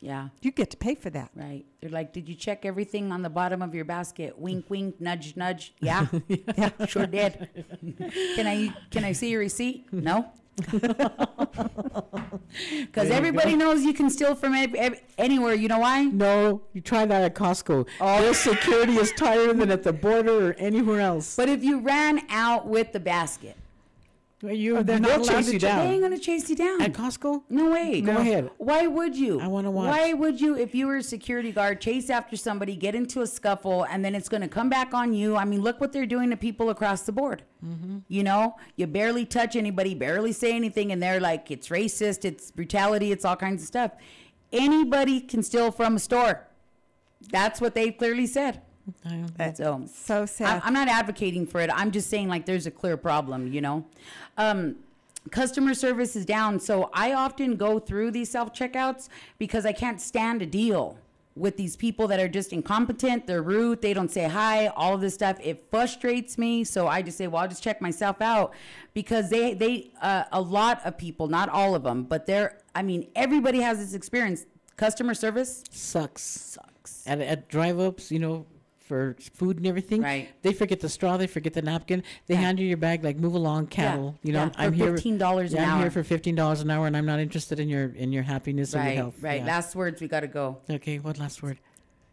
[0.00, 1.30] Yeah, You get to pay for that.
[1.34, 1.64] right.
[1.80, 5.34] They're like, "Did you check everything on the bottom of your basket?" Wink, wink, nudge,
[5.36, 5.72] nudge.
[5.80, 7.32] Yeah, yeah, sure did.
[8.36, 8.58] Can I
[8.90, 9.90] can I see your receipt?
[9.92, 10.30] No.
[12.80, 15.54] Because everybody knows you can steal from ev- ev- anywhere.
[15.54, 16.04] You know why?
[16.04, 17.86] No, you try that at Costco.
[18.00, 18.22] Oh.
[18.22, 21.34] Their security is tighter than at the border or anywhere else.
[21.34, 23.56] But if you ran out with the basket,
[24.42, 26.82] you, Oh, they're not allowed chase to you they ain't gonna chase you down.
[26.82, 27.44] At Costco?
[27.48, 28.00] No way.
[28.00, 28.50] Go ahead.
[28.58, 29.40] Why would you?
[29.40, 29.88] I wanna watch.
[29.88, 33.26] Why would you, if you were a security guard, chase after somebody, get into a
[33.26, 35.36] scuffle, and then it's going to come back on you?
[35.36, 37.42] I mean, look what they're doing to people across the board.
[37.64, 37.98] Mm-hmm.
[38.08, 42.50] You know, you barely touch anybody, barely say anything, and they're like, it's racist, it's
[42.50, 43.92] brutality, it's all kinds of stuff.
[44.52, 46.46] Anybody can steal from a store.
[47.30, 48.60] That's what they clearly said.
[49.54, 50.62] So So sad.
[50.62, 51.70] I- I'm not advocating for it.
[51.72, 53.84] I'm just saying like there's a clear problem, you know.
[54.36, 54.76] Um,
[55.30, 59.08] customer service is down, so I often go through these self checkouts
[59.38, 60.98] because I can't stand a deal
[61.36, 63.26] with these people that are just incompetent.
[63.26, 63.82] They're rude.
[63.82, 64.68] They don't say hi.
[64.68, 66.62] All of this stuff it frustrates me.
[66.62, 68.52] So I just say, well, I'll just check myself out
[68.92, 72.58] because they they uh, a lot of people, not all of them, but they're.
[72.74, 74.46] I mean, everybody has this experience.
[74.76, 76.22] Customer service Sucks.
[76.22, 77.06] sucks.
[77.06, 78.44] At, at drive ups, you know,
[78.84, 80.02] for food and everything.
[80.02, 80.28] Right.
[80.42, 82.02] They forget the straw, they forget the napkin.
[82.26, 82.40] They Yeah.
[82.40, 84.16] hand you your bag like move along, cattle.
[84.22, 85.80] You know, yeah, I'm for here $15 an yeah, I'm hour.
[85.82, 88.74] here for fifteen dollars an hour and I'm not interested in your in your happiness
[88.74, 89.14] or your Right, health.
[89.22, 89.40] right.
[89.40, 89.46] Yeah.
[89.46, 90.00] Last words.
[90.00, 90.58] We got to go.
[90.68, 91.58] Okay, what last word?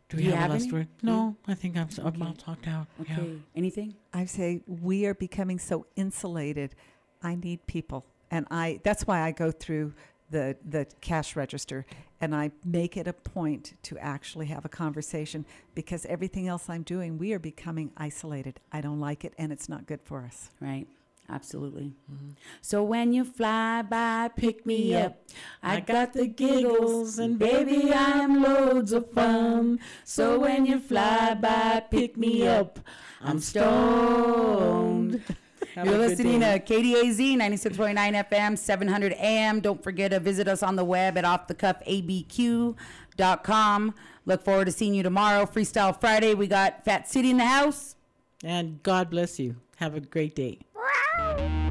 [0.10, 0.72] Do we Do have, have a last any?
[0.74, 0.88] word?
[1.02, 2.88] No, I think I'm, s- I'm all talked out.
[3.02, 3.14] Okay.
[3.18, 3.40] Yeah.
[3.56, 3.96] Anything?
[4.14, 6.76] I say we are becoming so insulated.
[7.24, 9.94] I need people, and I that's why I go through
[10.32, 11.86] the the cash register
[12.22, 16.84] and I make it a point to actually have a conversation because everything else I'm
[16.84, 18.60] doing, we are becoming isolated.
[18.72, 20.52] I don't like it, and it's not good for us.
[20.60, 20.88] Right.
[21.30, 21.94] Absolutely.
[22.12, 22.32] Mm-hmm.
[22.62, 25.18] So when you fly by, pick me up.
[25.64, 29.80] I got the giggles, and baby, I am loads of fun.
[30.04, 32.80] So when you fly by, pick me up.
[33.22, 35.24] I'm stoned.
[35.76, 36.60] Have You're listening day.
[36.60, 39.62] to KDAZ 96.9 FM, 700 AM.
[39.62, 43.96] Don't forget to visit us on the web at offthecuffabq.com.
[44.26, 45.46] Look forward to seeing you tomorrow.
[45.46, 46.34] Freestyle Friday.
[46.34, 47.96] We got Fat City in the house.
[48.44, 49.56] And God bless you.
[49.78, 50.60] Have a great day.
[50.76, 51.70] Wow.